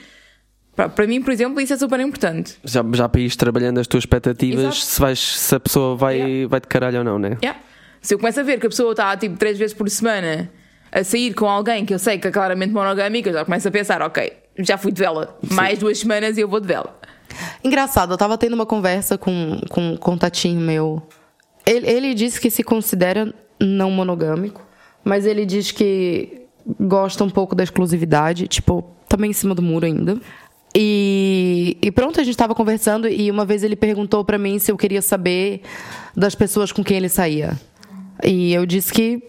Para, 0.77 0.89
para 0.89 1.05
mim, 1.05 1.21
por 1.21 1.33
exemplo, 1.33 1.61
isso 1.61 1.73
é 1.73 1.77
super 1.77 1.99
importante. 1.99 2.57
Já, 2.63 2.85
já 2.95 3.09
para 3.09 3.21
ires 3.21 3.35
trabalhando 3.35 3.81
as 3.81 3.89
tuas 3.89 4.03
expectativas, 4.03 4.61
Exato. 4.61 4.77
se, 4.77 5.01
vais, 5.01 5.19
se 5.19 5.55
a 5.57 5.59
pessoa 5.59 5.97
vai, 5.97 6.17
Yeah. 6.17 6.49
vai 6.49 6.61
de 6.61 6.69
caralho 6.69 6.99
ou 6.99 7.05
não, 7.05 7.19
né? 7.19 7.37
Yeah. 7.43 7.61
Se 8.01 8.15
eu 8.15 8.21
começo 8.21 8.39
a 8.39 8.45
ver 8.45 8.61
que 8.61 8.67
a 8.67 8.71
pessoa 8.71 8.93
está 8.93 9.17
tipo 9.17 9.37
três 9.37 9.59
vezes 9.59 9.75
por 9.75 9.91
semana 9.91 10.49
a 10.93 11.03
sair 11.03 11.35
com 11.35 11.49
alguém 11.49 11.85
que 11.85 11.93
eu 11.93 11.99
sei 11.99 12.19
que 12.19 12.29
é 12.29 12.31
claramente 12.31 12.73
monogâmico, 12.73 13.31
eu 13.31 13.33
já 13.33 13.45
começo 13.45 13.67
a 13.67 13.71
pensar, 13.73 14.01
ok, 14.01 14.33
já 14.61 14.79
fui 14.79 14.93
de 14.93 15.01
vela. 15.01 15.37
Mais 15.51 15.81
duas 15.81 15.99
semanas 15.99 16.39
e 16.39 16.41
eu 16.43 16.49
vou 16.49 16.61
de 16.61 16.69
vela. 16.69 16.97
Engraçado, 17.65 18.13
eu 18.13 18.17
tava 18.17 18.39
tendo 18.39 18.53
uma 18.55 18.67
conversa 18.67 19.19
com, 19.19 19.61
com, 19.69 19.97
com 19.97 20.13
um 20.13 20.19
tatinho 20.19 20.61
meu. 20.61 21.03
Ele, 21.67 21.89
ele 21.89 22.15
disse 22.15 22.41
que 22.41 22.51
se 22.51 22.63
considera 22.63 23.33
não 23.61 23.91
monogâmico, 23.91 24.63
mas 25.05 25.27
ele 25.27 25.47
diz 25.47 25.71
que 25.71 26.43
gosta 26.81 27.25
um 27.25 27.31
pouco 27.31 27.55
da 27.55 27.65
exclusividade, 27.65 28.47
tipo, 28.49 28.85
também 29.09 29.31
em 29.31 29.35
cima 29.35 29.55
do 29.55 29.63
muro 29.63 29.87
ainda. 29.87 30.19
E, 30.75 31.77
e 31.83 31.91
pronto, 31.91 32.21
a 32.21 32.25
gente 32.25 32.37
tava 32.37 32.55
conversando 32.55 33.07
e 33.09 33.31
uma 33.31 33.45
vez 33.45 33.63
ele 33.63 33.77
perguntou 33.77 34.25
pra 34.25 34.39
mim 34.39 34.59
se 34.59 34.73
eu 34.73 34.77
queria 34.77 35.03
saber 35.03 35.61
das 36.17 36.35
pessoas 36.35 36.73
com 36.73 36.83
quem 36.83 36.97
ele 36.97 37.09
saía. 37.09 37.59
E 38.25 38.53
eu 38.53 38.65
disse 38.65 38.93
que 38.93 39.23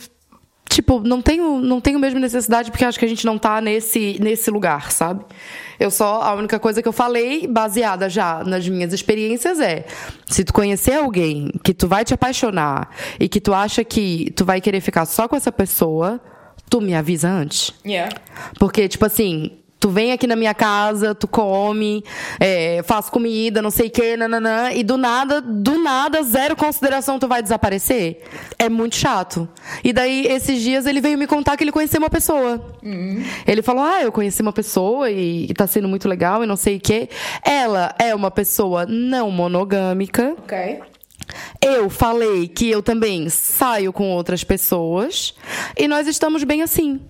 Tipo, 0.73 1.01
não 1.01 1.21
tenho, 1.21 1.59
não 1.61 1.79
tenho 1.79 1.99
mesmo 1.99 2.19
necessidade 2.19 2.71
porque 2.71 2.83
acho 2.83 2.97
que 2.97 3.05
a 3.05 3.07
gente 3.07 3.27
não 3.27 3.37
tá 3.37 3.61
nesse, 3.61 4.17
nesse 4.19 4.49
lugar, 4.49 4.91
sabe? 4.91 5.23
Eu 5.79 5.91
só, 5.91 6.19
a 6.23 6.33
única 6.33 6.59
coisa 6.59 6.81
que 6.81 6.87
eu 6.87 6.91
falei, 6.91 7.45
baseada 7.45 8.09
já 8.09 8.43
nas 8.43 8.67
minhas 8.67 8.91
experiências, 8.91 9.59
é: 9.59 9.85
se 10.25 10.43
tu 10.43 10.51
conhecer 10.51 10.93
alguém 10.93 11.51
que 11.63 11.75
tu 11.75 11.87
vai 11.87 12.03
te 12.03 12.15
apaixonar 12.15 12.89
e 13.19 13.29
que 13.29 13.39
tu 13.39 13.53
acha 13.53 13.83
que 13.83 14.31
tu 14.35 14.43
vai 14.43 14.59
querer 14.59 14.81
ficar 14.81 15.05
só 15.05 15.27
com 15.27 15.35
essa 15.35 15.51
pessoa, 15.51 16.19
tu 16.67 16.81
me 16.81 16.95
avisa 16.95 17.29
antes. 17.29 17.71
Yeah. 17.85 18.11
Porque, 18.57 18.87
tipo 18.87 19.05
assim, 19.05 19.51
tu 19.83 19.89
vem 19.89 20.13
aqui 20.13 20.25
na 20.25 20.37
minha 20.37 20.53
casa, 20.53 21.13
tu 21.13 21.27
come, 21.27 22.05
é, 22.39 22.81
faz 22.85 23.09
comida, 23.09 23.61
não 23.61 23.69
sei 23.69 23.87
o 23.87 23.91
que, 23.91 24.15
nananã, 24.15 24.71
e 24.71 24.81
do 24.81 24.95
nada, 24.95 25.41
do 25.41 25.77
nada, 25.77 26.23
zero 26.23 26.55
consideração, 26.55 27.19
tu 27.19 27.27
vai 27.27 27.43
desaparecer. 27.43 28.23
É 28.57 28.69
muito 28.69 28.95
chato. 28.95 29.45
E 29.83 29.91
daí, 29.91 30.25
esses 30.25 30.61
dias, 30.61 30.85
ele 30.85 31.01
veio 31.01 31.17
me 31.17 31.27
contar 31.27 31.57
que 31.57 31.65
ele 31.65 31.71
conheceu 31.73 31.99
uma 31.99 32.09
pessoa. 32.09 32.65
Ele 33.45 33.61
falou, 33.61 33.83
ah, 33.83 34.01
eu 34.01 34.09
conheci 34.09 34.41
uma 34.41 34.53
pessoa 34.53 35.11
e, 35.11 35.47
e 35.49 35.53
tá 35.53 35.67
sendo 35.67 35.89
muito 35.89 36.07
legal 36.07 36.41
e 36.45 36.47
não 36.47 36.55
sei 36.55 36.77
o 36.77 36.79
que. 36.79 37.09
Ela 37.43 37.93
é 37.99 38.15
uma 38.15 38.31
pessoa 38.31 38.85
não 38.85 39.29
monogâmica. 39.29 40.33
Ok. 40.37 40.79
Eu 41.61 41.89
falei 41.89 42.47
que 42.47 42.71
eu 42.71 42.81
também 42.81 43.27
saio 43.27 43.91
com 43.91 44.11
outras 44.11 44.45
pessoas 44.45 45.33
e 45.77 45.89
nós 45.89 46.07
estamos 46.07 46.45
bem 46.45 46.61
assim. 46.61 47.01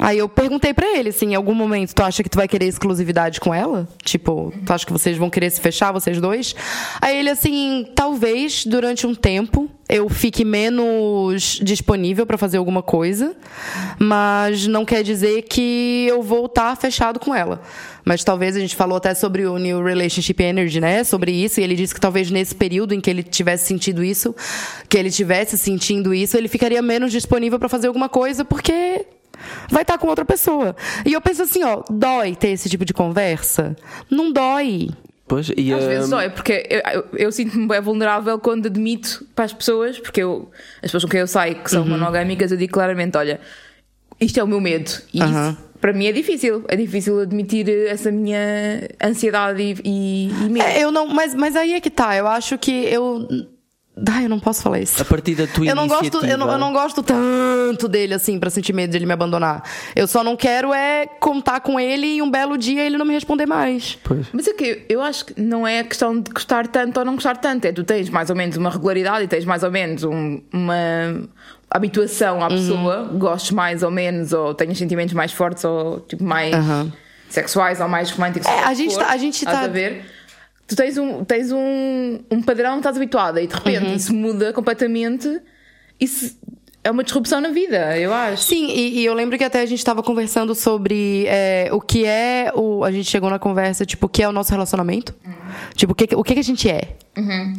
Aí 0.00 0.16
eu 0.16 0.28
perguntei 0.30 0.72
pra 0.72 0.96
ele 0.96 1.10
assim, 1.10 1.32
em 1.32 1.34
algum 1.34 1.54
momento 1.54 1.94
tu 1.94 2.02
acha 2.02 2.22
que 2.22 2.28
tu 2.30 2.36
vai 2.36 2.48
querer 2.48 2.66
exclusividade 2.66 3.38
com 3.38 3.52
ela? 3.52 3.86
Tipo, 4.02 4.50
tu 4.64 4.72
acha 4.72 4.86
que 4.86 4.92
vocês 4.92 5.18
vão 5.18 5.28
querer 5.28 5.50
se 5.50 5.60
fechar 5.60 5.92
vocês 5.92 6.18
dois? 6.18 6.56
Aí 7.02 7.18
ele 7.18 7.28
assim, 7.28 7.86
talvez 7.94 8.64
durante 8.64 9.06
um 9.06 9.14
tempo 9.14 9.70
eu 9.90 10.08
fique 10.08 10.44
menos 10.44 11.60
disponível 11.62 12.24
pra 12.24 12.38
fazer 12.38 12.56
alguma 12.56 12.82
coisa, 12.82 13.36
mas 13.98 14.66
não 14.66 14.84
quer 14.84 15.02
dizer 15.02 15.42
que 15.42 16.06
eu 16.08 16.22
vou 16.22 16.46
estar 16.46 16.74
fechado 16.76 17.18
com 17.20 17.34
ela. 17.34 17.60
Mas 18.04 18.24
talvez 18.24 18.56
a 18.56 18.60
gente 18.60 18.76
falou 18.76 18.96
até 18.96 19.14
sobre 19.14 19.46
o 19.46 19.58
New 19.58 19.82
Relationship 19.82 20.40
Energy, 20.42 20.80
né? 20.80 21.04
Sobre 21.04 21.32
isso. 21.32 21.60
E 21.60 21.64
ele 21.64 21.74
disse 21.74 21.92
que 21.92 22.00
talvez 22.00 22.30
nesse 22.30 22.54
período 22.54 22.94
em 22.94 23.00
que 23.00 23.10
ele 23.10 23.22
tivesse 23.22 23.66
sentido 23.66 24.02
isso, 24.02 24.34
que 24.88 24.96
ele 24.96 25.10
tivesse 25.10 25.58
sentindo 25.58 26.14
isso, 26.14 26.36
ele 26.36 26.48
ficaria 26.48 26.80
menos 26.80 27.12
disponível 27.12 27.58
pra 27.58 27.68
fazer 27.68 27.88
alguma 27.88 28.08
coisa, 28.08 28.44
porque 28.44 29.04
vai 29.70 29.82
estar 29.82 29.98
com 29.98 30.06
outra 30.08 30.24
pessoa. 30.24 30.74
E 31.04 31.12
eu 31.12 31.20
penso 31.20 31.42
assim, 31.42 31.62
ó, 31.64 31.82
dói 31.90 32.34
ter 32.34 32.48
esse 32.48 32.68
tipo 32.68 32.84
de 32.84 32.92
conversa? 32.94 33.76
Não 34.10 34.32
dói. 34.32 34.88
Pois, 35.26 35.48
e, 35.56 35.72
Às 35.72 35.84
hum, 35.84 35.88
vezes 35.88 36.10
dói, 36.10 36.28
porque 36.30 36.66
eu, 36.68 36.80
eu, 36.92 37.04
eu 37.18 37.32
sinto-me 37.32 37.66
bem 37.68 37.80
vulnerável 37.80 38.38
quando 38.40 38.66
admito 38.66 39.24
para 39.34 39.44
as 39.44 39.52
pessoas, 39.52 39.98
porque 39.98 40.20
eu, 40.22 40.50
as 40.76 40.82
pessoas 40.90 41.04
com 41.04 41.10
quem 41.10 41.20
eu 41.20 41.26
saio 41.28 41.54
que 41.54 41.60
Uhum. 41.62 41.68
são 41.68 41.86
monogâmicas, 41.86 42.50
eu 42.50 42.58
digo 42.58 42.72
claramente: 42.72 43.16
olha, 43.16 43.40
isto 44.20 44.40
é 44.40 44.42
o 44.42 44.48
meu 44.48 44.60
medo. 44.60 44.90
E 45.14 45.22
Aham. 45.22 45.50
isso, 45.50 45.58
para 45.80 45.92
mim 45.92 46.06
é 46.06 46.12
difícil. 46.12 46.64
É 46.66 46.74
difícil 46.74 47.20
admitir 47.20 47.68
essa 47.86 48.10
minha 48.10 48.38
ansiedade 49.02 49.62
e, 49.62 49.76
e, 49.84 50.28
e 50.46 50.48
medo. 50.50 50.66
É, 50.66 50.80
Eu 50.82 50.90
não, 50.90 51.06
mas, 51.06 51.32
mas 51.32 51.54
aí 51.54 51.74
é 51.74 51.80
que 51.80 51.90
tá. 51.90 52.16
Eu 52.16 52.26
acho 52.26 52.58
que 52.58 52.72
eu. 52.86 53.28
Ai, 54.08 54.24
eu 54.24 54.28
não 54.28 54.38
posso 54.40 54.62
falar 54.62 54.80
isso. 54.80 55.00
a 55.00 55.04
partir 55.04 55.34
da 55.34 55.46
tua 55.46 55.66
Eu 55.66 55.74
não, 55.74 55.86
gosto, 55.86 56.24
eu, 56.24 56.38
não, 56.38 56.50
eu 56.50 56.58
não 56.58 56.72
gosto 56.72 57.02
tanto 57.02 57.86
dele, 57.88 58.14
assim, 58.14 58.38
pra 58.38 58.48
sentir 58.50 58.72
medo 58.72 58.90
de 58.90 58.96
ele 58.98 59.06
me 59.06 59.12
abandonar. 59.12 59.62
Eu 59.94 60.06
só 60.06 60.24
não 60.24 60.36
quero 60.36 60.72
é 60.72 61.06
contar 61.20 61.60
com 61.60 61.78
ele 61.78 62.06
e 62.16 62.22
um 62.22 62.30
belo 62.30 62.56
dia 62.56 62.82
ele 62.82 62.96
não 62.96 63.04
me 63.04 63.14
responder 63.14 63.46
mais. 63.46 63.98
Pois. 64.02 64.26
Mas 64.32 64.46
é 64.48 64.52
que 64.54 64.84
eu 64.88 65.02
acho 65.02 65.26
que 65.26 65.40
não 65.40 65.66
é 65.66 65.82
questão 65.84 66.18
de 66.20 66.30
gostar 66.30 66.66
tanto 66.66 66.98
ou 66.98 67.04
não 67.04 67.14
gostar 67.14 67.36
tanto. 67.36 67.64
É 67.66 67.72
tu 67.72 67.84
tens 67.84 68.08
mais 68.08 68.30
ou 68.30 68.36
menos 68.36 68.56
uma 68.56 68.70
regularidade 68.70 69.24
e 69.24 69.28
tens 69.28 69.44
mais 69.44 69.62
ou 69.62 69.70
menos 69.70 70.02
um- 70.04 70.40
uma 70.52 70.74
habituação 71.70 72.38
Uhum. 72.38 72.44
à 72.44 72.48
pessoa. 72.48 73.10
Gostes 73.14 73.50
mais 73.52 73.82
ou 73.82 73.90
menos, 73.90 74.32
ou 74.32 74.54
tenhas 74.54 74.78
sentimentos 74.78 75.14
mais 75.14 75.32
fortes 75.32 75.64
ou 75.64 76.00
tipo 76.00 76.24
mais 76.24 76.52
Aham. 76.54 76.92
sexuais 77.28 77.80
ou 77.80 77.88
mais 77.88 78.10
românticos. 78.10 78.48
É, 78.48 78.64
a 78.64 78.74
gente 78.74 78.96
tá- 78.96 79.06
a 79.10 79.16
gente 79.16 79.36
Estás 79.36 79.58
tá- 79.58 79.64
a 79.64 79.68
ver? 79.68 80.04
Tu 80.70 80.76
tens 80.76 80.96
um, 80.96 81.24
tens 81.24 81.50
um, 81.50 82.20
um 82.30 82.40
padrão 82.40 82.74
que 82.74 82.78
estás 82.78 82.96
habituada 82.96 83.42
e 83.42 83.46
de 83.48 83.54
repente 83.54 83.84
Uhum. 83.84 83.94
isso 83.94 84.14
muda 84.14 84.52
completamente. 84.52 85.28
Isso 85.98 86.38
é 86.84 86.90
uma 86.92 87.02
disrupção 87.04 87.40
na 87.40 87.50
vida, 87.50 87.98
eu 87.98 88.14
acho. 88.14 88.44
Sim, 88.44 88.68
e, 88.70 89.00
e 89.00 89.04
eu 89.04 89.12
lembro 89.12 89.36
que 89.36 89.42
até 89.44 89.60
a 89.60 89.66
gente 89.66 89.80
estava 89.80 90.00
conversando 90.02 90.54
sobre 90.54 91.26
é, 91.26 91.68
o 91.72 91.80
que 91.80 92.04
é 92.06 92.52
o. 92.54 92.84
A 92.84 92.92
gente 92.92 93.10
chegou 93.10 93.28
na 93.28 93.38
conversa, 93.40 93.84
tipo, 93.84 94.06
o 94.06 94.08
que 94.08 94.22
é 94.22 94.28
o 94.28 94.32
nosso 94.32 94.52
relacionamento. 94.52 95.12
Tipo, 95.74 95.92
o 95.92 95.94
que, 95.96 96.14
o 96.14 96.22
que, 96.22 96.34
que 96.34 96.40
a 96.40 96.44
gente 96.44 96.70
é? 96.70 96.94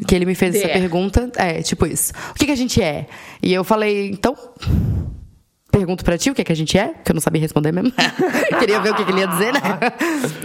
Que 0.08 0.16
ele 0.16 0.26
me 0.26 0.34
fez 0.34 0.56
essa 0.56 0.68
É. 0.68 0.70
pergunta. 0.80 1.30
É, 1.36 1.62
tipo 1.62 1.86
isso. 1.86 2.14
O 2.32 2.34
que, 2.36 2.46
que 2.46 2.52
a 2.54 2.56
gente 2.56 2.82
é? 2.82 3.08
E 3.44 3.54
eu 3.54 3.64
falei, 3.66 4.10
então. 4.10 4.36
Pergunto 5.72 6.04
pra 6.04 6.18
ti 6.18 6.30
o 6.30 6.36
que, 6.36 6.44
que 6.44 6.52
a 6.52 6.56
gente 6.56 6.78
é, 6.78 6.90
que 7.04 7.12
eu 7.12 7.14
não 7.14 7.22
sabia 7.22 7.42
responder 7.42 7.72
mesmo. 7.72 7.92
Queria 8.60 8.80
ver 8.82 8.92
o 8.92 8.96
que, 8.96 9.06
que 9.06 9.12
ele 9.12 9.22
ia 9.22 9.28
dizer, 9.28 9.54
né? 9.54 9.60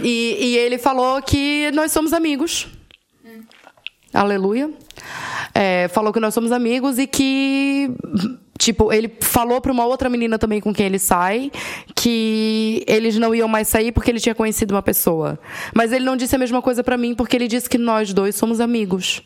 E, 0.01 0.37
e 0.39 0.57
ele 0.57 0.77
falou 0.77 1.21
que 1.21 1.69
nós 1.71 1.91
somos 1.91 2.13
amigos. 2.13 2.67
Aleluia. 4.13 4.71
É, 5.53 5.87
falou 5.89 6.13
que 6.13 6.19
nós 6.19 6.33
somos 6.33 6.51
amigos 6.51 6.97
e 6.97 7.05
que. 7.05 7.89
Tipo, 8.57 8.91
ele 8.91 9.11
falou 9.21 9.61
pra 9.61 9.71
uma 9.71 9.85
outra 9.85 10.09
menina 10.09 10.39
também 10.39 10.59
com 10.59 10.73
quem 10.73 10.87
ele 10.87 10.97
sai 10.97 11.51
que 11.95 12.83
eles 12.87 13.15
não 13.17 13.35
iam 13.35 13.47
mais 13.47 13.67
sair 13.67 13.91
porque 13.91 14.09
ele 14.09 14.19
tinha 14.19 14.33
conhecido 14.33 14.73
uma 14.73 14.81
pessoa. 14.81 15.37
Mas 15.75 15.91
ele 15.91 16.03
não 16.05 16.17
disse 16.17 16.35
a 16.35 16.39
mesma 16.39 16.61
coisa 16.61 16.83
pra 16.83 16.97
mim 16.97 17.13
porque 17.13 17.35
ele 17.35 17.47
disse 17.47 17.69
que 17.69 17.77
nós 17.77 18.13
dois 18.13 18.35
somos 18.35 18.59
amigos. 18.59 19.21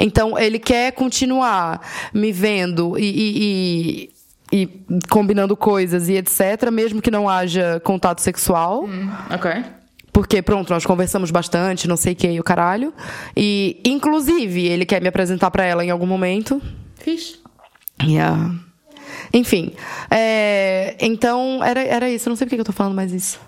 Então, 0.00 0.38
ele 0.38 0.58
quer 0.58 0.92
continuar 0.92 1.80
me 2.14 2.32
vendo 2.32 2.98
e, 2.98 3.04
e- 3.04 3.42
e- 4.04 4.10
e 4.52 4.84
combinando 5.08 5.56
coisas 5.56 6.08
e 6.08 6.14
etc., 6.14 6.70
mesmo 6.72 7.02
que 7.02 7.10
não 7.10 7.28
haja 7.28 7.80
contato 7.80 8.20
sexual. 8.20 8.88
Ok. 9.30 9.50
Porque, 10.12 10.40
pronto, 10.40 10.72
nós 10.72 10.86
conversamos 10.86 11.30
bastante, 11.30 11.86
não 11.86 11.96
sei 11.96 12.14
o 12.14 12.16
que, 12.16 12.26
e 12.26 12.40
o 12.40 12.44
caralho. 12.44 12.92
E, 13.36 13.82
inclusive, 13.84 14.64
ele 14.64 14.86
quer 14.86 15.02
me 15.02 15.08
apresentar 15.08 15.50
pra 15.50 15.64
ela 15.64 15.84
em 15.84 15.90
algum 15.90 16.06
momento. 16.06 16.60
Fixe. 16.94 17.38
Yeah. 18.02 18.54
Enfim. 19.32 19.74
é, 20.10 20.96
então, 21.00 21.62
era, 21.62 21.82
era 21.82 22.08
isso. 22.08 22.28
Eu 22.28 22.30
não 22.30 22.36
sei 22.36 22.46
por 22.46 22.54
que 22.54 22.60
eu 22.60 22.64
tô 22.64 22.72
falando 22.72 22.94
mais 22.94 23.12
isso. 23.12 23.38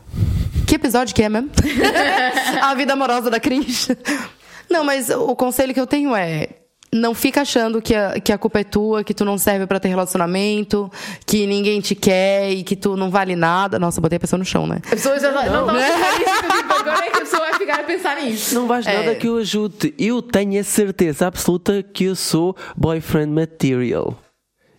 Que 0.67 0.75
episódio 0.75 1.15
que 1.15 1.23
é 1.23 1.29
mesmo? 1.31 1.51
a 2.61 2.75
vida 2.75 2.93
amorosa 2.93 3.31
da 3.31 3.41
Cris. 3.41 3.89
Não, 4.69 4.85
mas 4.85 5.09
o 5.09 5.35
conselho 5.35 5.73
que 5.73 5.81
eu 5.81 5.87
tenho 5.87 6.15
é. 6.15 6.49
Não 6.93 7.15
fica 7.15 7.43
achando 7.43 7.83
que 7.83 7.95
a, 7.95 8.19
que 8.19 8.33
a 8.33 8.39
culpa 8.39 8.61
é 8.61 8.65
tua, 8.65 9.05
que 9.05 9.13
tu 9.13 9.25
não 9.25 9.37
serve 9.37 9.67
pra 9.67 9.79
ter 9.79 9.89
relacionamento, 9.89 10.91
que 11.27 11.47
ninguém 11.47 11.81
te 11.81 11.95
quer 11.95 12.51
e 12.51 12.63
que 12.63 12.75
tu 12.75 12.97
não 12.97 13.11
vale 13.11 13.37
nada. 13.37 13.79
Nossa, 13.79 13.99
eu 13.99 14.03
botei 14.03 14.17
a 14.17 14.21
pessoa 14.21 14.39
no 14.39 14.45
chão, 14.45 14.67
né? 14.67 14.81
A 14.87 14.91
pessoa 14.91 15.19
já 15.21 15.31
não 15.31 15.43
estava 15.43 15.71
a 15.71 15.75
pensar 15.75 16.19
nisso, 16.19 16.31
eu 16.31 16.63
digo, 16.63 16.73
agora 16.75 17.07
é 17.07 17.11
que 17.11 17.17
a 17.17 17.21
pessoa 17.21 17.41
vai 17.43 17.55
ficar 17.55 17.81
a 17.81 17.85
pensar 17.85 18.17
nisso. 18.23 18.55
Não 18.55 18.67
vais 18.67 18.87
nada 18.87 19.15
que 19.15 19.29
eu 19.29 19.37
ajude. 19.37 19.95
Eu 19.99 20.23
tenho 20.23 20.61
a 20.61 20.65
certeza 20.65 21.27
absoluta 21.27 21.83
que 21.83 22.05
eu 22.05 22.17
sou 22.17 22.57
boyfriend 22.77 23.33
material. 23.33 24.17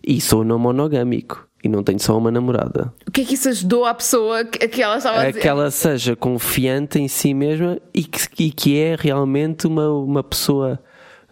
E 0.04 0.20
sou 0.20 0.42
não 0.44 0.58
monogâmico. 0.58 1.46
E 1.62 1.68
não 1.68 1.82
tenho 1.82 2.00
só 2.00 2.16
uma 2.16 2.30
namorada. 2.30 2.92
O 3.06 3.10
que 3.10 3.20
é 3.20 3.24
que 3.24 3.34
isso 3.34 3.48
ajudou 3.50 3.84
à 3.84 3.92
pessoa 3.92 4.44
que, 4.46 4.66
que 4.66 4.82
ela 4.82 4.96
estava 4.96 5.18
a 5.18 5.24
É 5.24 5.28
dizer? 5.28 5.40
que 5.42 5.46
ela 5.46 5.70
seja 5.70 6.16
confiante 6.16 6.98
em 6.98 7.06
si 7.06 7.34
mesma 7.34 7.78
e 7.92 8.02
que, 8.02 8.44
e 8.44 8.50
que 8.50 8.78
é 8.80 8.96
realmente 8.98 9.66
uma, 9.66 9.90
uma 9.92 10.22
pessoa 10.24 10.80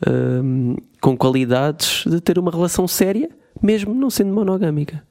hum, 0.06 0.76
com 1.00 1.16
qualidades 1.16 2.04
de 2.06 2.20
ter 2.20 2.38
uma 2.38 2.50
relação 2.50 2.86
séria, 2.86 3.28
mesmo 3.62 3.94
não 3.94 4.10
sendo 4.10 4.32
monogâmica. 4.32 5.02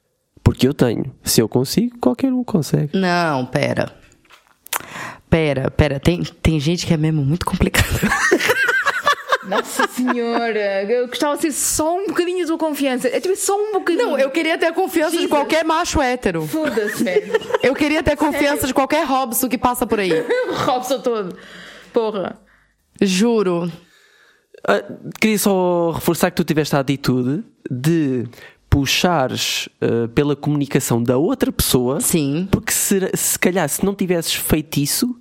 Porque 0.43 0.67
eu 0.67 0.73
tenho. 0.73 1.13
Se 1.23 1.41
eu 1.41 1.49
consigo, 1.49 1.97
qualquer 1.99 2.31
um 2.31 2.43
consegue. 2.43 2.97
Não, 2.97 3.45
pera. 3.45 3.91
Pera, 5.29 5.69
pera. 5.69 5.99
Tem, 5.99 6.23
tem 6.23 6.59
gente 6.59 6.85
que 6.85 6.93
é 6.93 6.97
mesmo 6.97 7.21
muito 7.23 7.45
complicado. 7.45 7.85
Nossa 9.43 9.87
senhora, 9.87 10.83
eu 10.83 11.07
gostava 11.07 11.35
de 11.37 11.43
ser 11.43 11.51
só 11.53 11.97
um 11.97 12.07
bocadinho 12.07 12.41
da 12.41 12.47
tua 12.47 12.57
confiança. 12.57 13.07
É 13.07 13.19
tipo 13.19 13.35
só 13.37 13.57
um 13.57 13.73
bocadinho. 13.73 14.07
Não, 14.07 14.19
eu 14.19 14.29
queria 14.29 14.57
ter 14.57 14.65
a 14.65 14.73
confiança 14.73 15.11
de 15.11 15.23
Jesus. 15.23 15.31
qualquer 15.31 15.63
macho 15.63 16.01
hétero. 16.01 16.45
Foda-se, 16.45 17.03
velho. 17.03 17.33
Eu 17.63 17.73
queria 17.73 18.03
ter 18.03 18.11
a 18.11 18.17
confiança 18.17 18.67
de 18.67 18.73
qualquer 18.73 19.05
Robson 19.05 19.47
que 19.47 19.57
passa 19.57 19.87
por 19.87 19.99
aí. 20.01 20.11
O 20.11 20.53
Robson 20.65 20.99
todo. 20.99 21.37
Porra. 21.93 22.37
Juro. 23.01 23.71
Ah, 24.67 24.83
queria 25.19 25.39
só 25.39 25.91
reforçar 25.91 26.29
que 26.29 26.35
tu 26.35 26.43
tiveste 26.43 26.75
a 26.75 26.79
atitude 26.79 27.43
de 27.71 28.27
puxares 28.69 29.69
ah, 29.81 30.09
pela 30.13 30.35
comunicação 30.35 31.01
da 31.01 31.17
outra 31.17 31.51
pessoa. 31.51 32.01
Sim. 32.01 32.47
Porque 32.51 32.71
se, 32.71 33.09
se 33.15 33.39
calhar 33.39 33.67
se 33.69 33.85
não 33.85 33.95
tivesses 33.95 34.33
feito 34.33 34.77
isso, 34.77 35.17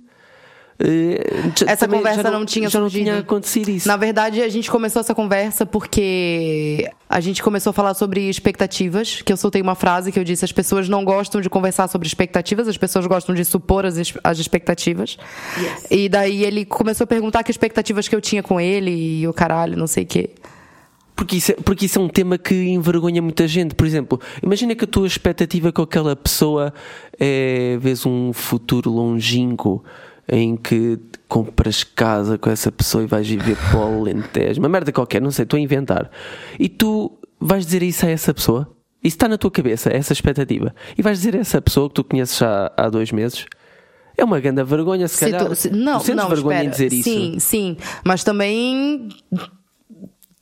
Essa 1.65 1.87
também 1.87 1.99
conversa 1.99 2.21
já 2.21 2.31
não 2.31 2.45
tinha 2.45 2.69
já 2.69 2.79
não 2.79 2.89
tinha 2.89 3.19
acontecido 3.19 3.69
isso. 3.69 3.87
Na 3.87 3.97
verdade, 3.97 4.41
a 4.41 4.49
gente 4.49 4.69
começou 4.69 4.99
essa 4.99 5.15
conversa 5.15 5.65
porque 5.65 6.87
a 7.09 7.19
gente 7.19 7.41
começou 7.41 7.71
a 7.71 7.73
falar 7.73 7.95
sobre 7.95 8.29
expectativas, 8.29 9.21
que 9.23 9.33
eu 9.33 9.37
soltei 9.37 9.61
uma 9.61 9.73
frase 9.73 10.11
que 10.11 10.19
eu 10.19 10.23
disse, 10.23 10.45
as 10.45 10.51
pessoas 10.51 10.87
não 10.87 11.03
gostam 11.03 11.41
de 11.41 11.49
conversar 11.49 11.87
sobre 11.87 12.07
expectativas, 12.07 12.67
as 12.67 12.77
pessoas 12.77 13.07
gostam 13.07 13.33
de 13.33 13.43
supor 13.43 13.85
as, 13.85 13.97
as 14.23 14.37
expectativas. 14.37 15.17
E 15.89 16.07
daí 16.07 16.43
ele 16.43 16.63
começou 16.63 17.05
a 17.05 17.07
perguntar 17.07 17.43
que 17.43 17.49
expectativas 17.49 18.07
que 18.07 18.15
eu 18.15 18.21
tinha 18.21 18.43
com 18.43 18.61
ele 18.61 19.21
e 19.21 19.27
o 19.27 19.33
caralho, 19.33 19.75
não 19.75 19.87
sei 19.87 20.03
o 20.03 20.07
quê. 20.07 20.29
Porque 21.15 21.37
isso, 21.37 21.51
é, 21.51 21.55
porque 21.55 21.87
isso 21.87 21.97
é 21.97 22.01
um 22.03 22.07
tema 22.07 22.37
que 22.37 22.53
envergonha 22.53 23.23
muita 23.23 23.47
gente. 23.47 23.73
Por 23.73 23.87
exemplo, 23.87 24.21
imagina 24.43 24.75
que 24.75 24.83
a 24.83 24.87
tua 24.87 25.07
expectativa 25.07 25.71
com 25.71 25.81
aquela 25.81 26.15
pessoa 26.15 26.71
é 27.19 27.75
vês 27.81 28.05
um 28.05 28.31
futuro 28.31 28.91
longínquo 28.91 29.83
em 30.29 30.55
que 30.57 30.99
compras 31.27 31.83
casa 31.83 32.37
com 32.37 32.49
essa 32.49 32.71
pessoa 32.71 33.03
e 33.03 33.07
vais 33.07 33.27
viver 33.27 33.55
para 33.71 33.79
o 33.79 33.99
Alentejo, 34.01 34.59
uma 34.59 34.69
merda 34.69 34.91
qualquer, 34.91 35.21
não 35.21 35.31
sei, 35.31 35.43
estou 35.43 35.57
a 35.57 35.61
inventar. 35.61 36.09
E 36.59 36.67
tu 36.69 37.17
vais 37.39 37.65
dizer 37.65 37.83
isso 37.83 38.05
a 38.05 38.09
essa 38.09 38.33
pessoa? 38.33 38.67
Isso 39.03 39.15
está 39.15 39.27
na 39.27 39.37
tua 39.37 39.51
cabeça, 39.51 39.89
essa 39.89 40.11
expectativa. 40.11 40.73
E 40.97 41.01
vais 41.01 41.19
dizer 41.19 41.35
a 41.35 41.39
essa 41.39 41.61
pessoa 41.61 41.87
que 41.87 41.95
tu 41.95 42.03
conheces 42.03 42.37
já 42.37 42.71
há 42.75 42.89
dois 42.89 43.11
meses? 43.11 43.45
É 44.17 44.23
uma 44.25 44.39
grande 44.39 44.63
vergonha, 44.63 45.07
se, 45.07 45.15
Se 45.17 45.25
calhar. 45.25 45.45
tu- 45.45 45.55
se- 45.55 45.69
não, 45.69 45.99
tu 45.99 46.05
sentes 46.05 46.23
não, 46.23 46.29
vergonha 46.29 46.63
em 46.63 46.69
espera. 46.69 46.89
dizer 46.89 46.93
isso? 46.99 47.09
Sim, 47.09 47.39
sim. 47.39 47.77
Mas 48.03 48.23
também. 48.23 49.09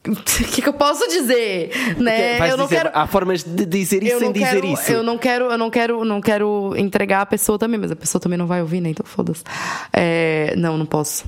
O 0.07 0.15
que, 0.23 0.61
que 0.61 0.69
eu 0.69 0.73
posso 0.73 1.07
dizer? 1.07 1.71
Né? 1.97 2.37
Vais 2.37 2.51
eu 2.51 2.57
não 2.57 2.65
dizer- 2.65 2.77
quero. 2.83 2.91
Há 2.93 3.07
formas 3.07 3.43
de 3.43 3.65
dizer 3.65 4.03
isso 4.03 4.13
eu 4.13 4.19
sem 4.19 4.27
não 4.27 4.33
dizer 4.33 4.45
quero, 4.61 4.67
isso. 4.67 4.91
Eu 4.91 5.03
não 5.03 5.17
quero, 5.17 5.45
eu 5.51 5.57
não 5.57 5.69
quero, 5.69 6.05
não 6.05 6.21
quero 6.21 6.73
entregar 6.77 7.21
a 7.21 7.25
pessoa 7.25 7.57
também, 7.57 7.79
mas 7.79 7.91
a 7.91 7.95
pessoa 7.95 8.21
também 8.21 8.37
não 8.37 8.47
vai 8.47 8.61
ouvir, 8.61 8.81
né? 8.81 8.89
Então 8.89 9.05
foda-se. 9.05 9.43
É, 9.91 10.53
não, 10.57 10.77
não 10.77 10.85
posso. 10.85 11.25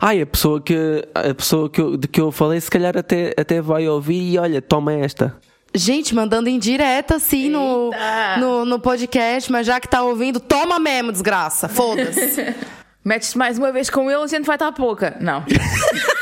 Ai, 0.00 0.20
a 0.20 0.26
pessoa 0.26 0.60
que 0.60 1.08
a 1.14 1.34
pessoa 1.34 1.70
que 1.70 1.80
eu, 1.80 1.96
de 1.96 2.06
que 2.06 2.20
eu 2.20 2.30
falei, 2.30 2.60
se 2.60 2.70
calhar 2.70 2.96
até, 2.96 3.32
até 3.38 3.60
vai 3.62 3.88
ouvir 3.88 4.32
e 4.34 4.38
olha, 4.38 4.60
toma 4.60 4.92
esta. 4.92 5.34
Gente, 5.74 6.14
mandando 6.14 6.48
em 6.48 6.58
direta 6.58 7.16
assim 7.16 7.48
no, 7.50 7.90
no, 8.38 8.64
no 8.64 8.78
podcast, 8.80 9.50
mas 9.52 9.66
já 9.66 9.78
que 9.78 9.86
tá 9.88 10.02
ouvindo, 10.02 10.40
toma 10.40 10.78
mesmo, 10.78 11.12
desgraça. 11.12 11.68
Foda-se. 11.68 12.54
Metes-te 13.04 13.38
mais 13.38 13.58
uma 13.58 13.72
vez 13.72 13.88
com 13.88 14.10
ele, 14.10 14.22
a 14.22 14.26
gente 14.26 14.44
vai 14.44 14.56
estar 14.56 14.72
pouca. 14.72 15.16
Não. 15.20 15.42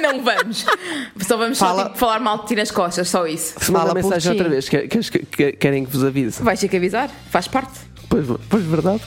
não 0.00 0.22
vamos. 0.22 0.64
Só 1.26 1.36
vamos 1.36 1.58
só 1.58 1.66
Fala- 1.66 1.84
tipo, 1.86 1.98
falar 1.98 2.20
mal 2.20 2.38
de 2.38 2.46
ti 2.48 2.56
nas 2.56 2.70
costas, 2.70 3.08
só 3.08 3.26
isso. 3.26 3.54
Fala 3.58 3.86
por 3.86 3.94
mensagem 4.02 4.32
outra 4.32 4.48
vez, 4.48 4.68
que, 4.68 4.88
que, 4.88 4.98
que- 5.26 5.52
querem 5.52 5.84
que 5.84 5.92
vos 5.92 6.04
avise. 6.04 6.42
Vais 6.42 6.58
ter 6.58 6.68
que 6.68 6.76
avisar, 6.76 7.10
faz 7.30 7.46
parte. 7.48 7.78
Pois, 8.08 8.26
pois 8.48 8.64
verdade. 8.64 9.00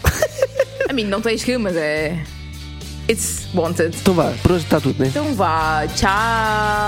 A 0.90 0.94
mim 0.94 1.06
não 1.06 1.22
tens 1.22 1.44
que, 1.44 1.58
mas 1.58 1.76
é. 1.76 2.18
It's 3.10 3.48
wanted. 3.54 3.96
Então 4.02 4.14
vá, 4.14 4.32
por 4.42 4.54
hoje 4.54 4.64
está 4.64 4.80
tudo, 4.80 4.98
né? 5.00 5.08
Então 5.10 5.34
vá, 5.34 5.86
tchau. 5.94 6.10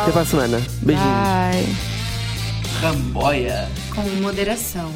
Até 0.03 0.11
para 0.13 0.21
a 0.21 0.25
semana. 0.25 0.61
Beijinhos. 0.81 1.11
Bye. 1.11 1.75
Ramboia. 2.81 3.67
Com 3.93 4.01
moderação. 4.21 4.91